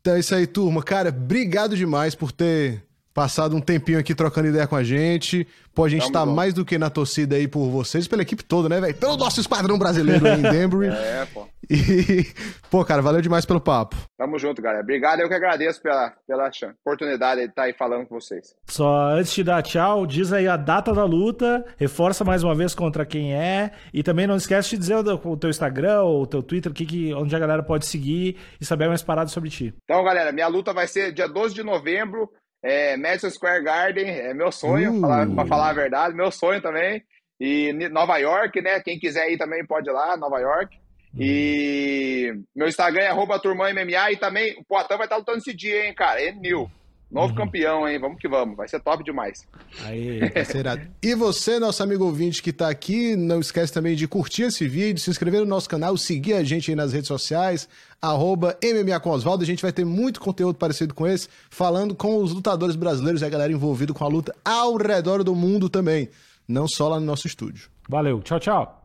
então 0.00 0.14
é 0.14 0.18
isso 0.18 0.34
aí, 0.34 0.46
turma. 0.46 0.82
Cara, 0.82 1.10
obrigado 1.10 1.76
demais 1.76 2.14
por 2.14 2.32
ter 2.32 2.87
passado 3.18 3.56
um 3.56 3.60
tempinho 3.60 3.98
aqui 3.98 4.14
trocando 4.14 4.46
ideia 4.46 4.64
com 4.64 4.76
a 4.76 4.84
gente. 4.84 5.44
Pô, 5.74 5.84
a 5.84 5.88
gente 5.88 6.02
Tamo 6.02 6.12
tá 6.12 6.24
bom. 6.24 6.34
mais 6.34 6.54
do 6.54 6.64
que 6.64 6.78
na 6.78 6.88
torcida 6.88 7.34
aí 7.34 7.48
por 7.48 7.68
vocês, 7.68 8.06
pela 8.06 8.22
equipe 8.22 8.44
toda, 8.44 8.68
né, 8.68 8.80
velho? 8.80 8.94
Pelo 8.94 9.16
nosso 9.16 9.40
esquadrão 9.40 9.76
brasileiro 9.76 10.24
aí 10.24 10.38
em 10.38 10.42
Denver. 10.42 10.92
É, 11.08 11.26
pô. 11.26 11.46
E, 11.68 12.26
pô, 12.70 12.84
cara, 12.84 13.02
valeu 13.02 13.20
demais 13.20 13.44
pelo 13.44 13.60
papo. 13.60 13.96
Tamo 14.16 14.38
junto, 14.38 14.62
galera. 14.62 14.82
Obrigado, 14.82 15.20
eu 15.20 15.28
que 15.28 15.34
agradeço 15.34 15.82
pela, 15.82 16.12
pela 16.26 16.48
oportunidade 16.80 17.42
de 17.42 17.48
estar 17.48 17.64
aí 17.64 17.72
falando 17.72 18.06
com 18.06 18.20
vocês. 18.20 18.54
Só 18.66 19.10
antes 19.10 19.32
de 19.32 19.42
dar 19.42 19.62
tchau, 19.62 20.06
diz 20.06 20.32
aí 20.32 20.46
a 20.46 20.56
data 20.56 20.92
da 20.92 21.04
luta, 21.04 21.64
reforça 21.76 22.24
mais 22.24 22.44
uma 22.44 22.54
vez 22.54 22.74
contra 22.74 23.04
quem 23.04 23.34
é, 23.34 23.72
e 23.92 24.02
também 24.02 24.26
não 24.26 24.36
esquece 24.36 24.70
de 24.70 24.78
dizer 24.78 24.96
o, 24.96 25.36
teu 25.36 25.50
Instagram 25.50 26.02
ou 26.02 26.22
o 26.22 26.26
teu 26.26 26.42
Twitter, 26.42 26.72
que, 26.72 26.86
que, 26.86 27.14
onde 27.14 27.34
a 27.34 27.38
galera 27.38 27.62
pode 27.62 27.86
seguir 27.86 28.36
e 28.60 28.64
saber 28.64 28.88
mais 28.88 29.02
parado 29.02 29.30
sobre 29.30 29.50
ti. 29.50 29.74
Então, 29.84 30.04
galera, 30.04 30.32
minha 30.32 30.48
luta 30.48 30.72
vai 30.72 30.86
ser 30.86 31.12
dia 31.12 31.28
12 31.28 31.54
de 31.54 31.62
novembro, 31.62 32.30
é, 32.62 32.96
Madison 32.96 33.30
Square 33.30 33.62
Garden 33.62 34.08
é 34.08 34.34
meu 34.34 34.50
sonho, 34.50 34.92
uh. 34.94 35.34
para 35.34 35.46
falar 35.46 35.70
a 35.70 35.74
verdade, 35.74 36.14
meu 36.14 36.30
sonho 36.30 36.60
também. 36.60 37.02
E 37.40 37.72
Nova 37.90 38.18
York, 38.18 38.60
né? 38.60 38.80
Quem 38.80 38.98
quiser 38.98 39.30
ir 39.30 39.38
também 39.38 39.64
pode 39.64 39.88
ir 39.88 39.92
lá, 39.92 40.16
Nova 40.16 40.40
York. 40.40 40.76
Uh. 40.76 41.20
E 41.20 42.32
meu 42.54 42.68
Instagram 42.68 43.02
é 43.02 43.08
arroba 43.08 43.38
turmãMMA 43.38 44.10
e 44.12 44.16
também 44.16 44.56
o 44.58 44.64
Poitin 44.64 44.96
vai 44.96 45.06
estar 45.06 45.16
lutando 45.16 45.38
esse 45.38 45.54
dia, 45.54 45.86
hein, 45.86 45.94
cara? 45.94 46.20
É 46.20 46.32
mil. 46.32 46.70
Novo 47.10 47.28
uhum. 47.28 47.34
campeão, 47.34 47.88
hein? 47.88 47.98
Vamos 47.98 48.18
que 48.18 48.28
vamos. 48.28 48.56
Vai 48.56 48.68
ser 48.68 48.80
top 48.80 49.02
demais. 49.02 49.46
Aí, 49.84 50.20
será. 50.44 50.78
E 51.02 51.14
você, 51.14 51.58
nosso 51.58 51.82
amigo 51.82 52.04
ouvinte 52.04 52.42
que 52.42 52.50
está 52.50 52.68
aqui, 52.68 53.16
não 53.16 53.40
esquece 53.40 53.72
também 53.72 53.96
de 53.96 54.06
curtir 54.06 54.42
esse 54.42 54.68
vídeo, 54.68 55.00
se 55.00 55.08
inscrever 55.08 55.40
no 55.40 55.46
nosso 55.46 55.68
canal, 55.68 55.96
seguir 55.96 56.34
a 56.34 56.44
gente 56.44 56.70
aí 56.70 56.76
nas 56.76 56.92
redes 56.92 57.08
sociais, 57.08 57.66
arroba 58.00 58.58
MMA 58.62 59.00
com 59.00 59.10
Oswaldo. 59.10 59.42
A 59.42 59.46
gente 59.46 59.62
vai 59.62 59.72
ter 59.72 59.86
muito 59.86 60.20
conteúdo 60.20 60.56
parecido 60.56 60.92
com 60.92 61.06
esse, 61.06 61.28
falando 61.48 61.94
com 61.94 62.22
os 62.22 62.32
lutadores 62.34 62.76
brasileiros 62.76 63.22
e 63.22 63.24
a 63.24 63.30
galera 63.30 63.52
envolvida 63.52 63.94
com 63.94 64.04
a 64.04 64.08
luta 64.08 64.34
ao 64.44 64.76
redor 64.76 65.24
do 65.24 65.34
mundo 65.34 65.70
também. 65.70 66.10
Não 66.46 66.68
só 66.68 66.88
lá 66.88 67.00
no 67.00 67.06
nosso 67.06 67.26
estúdio. 67.26 67.70
Valeu. 67.88 68.20
Tchau, 68.20 68.38
tchau. 68.38 68.84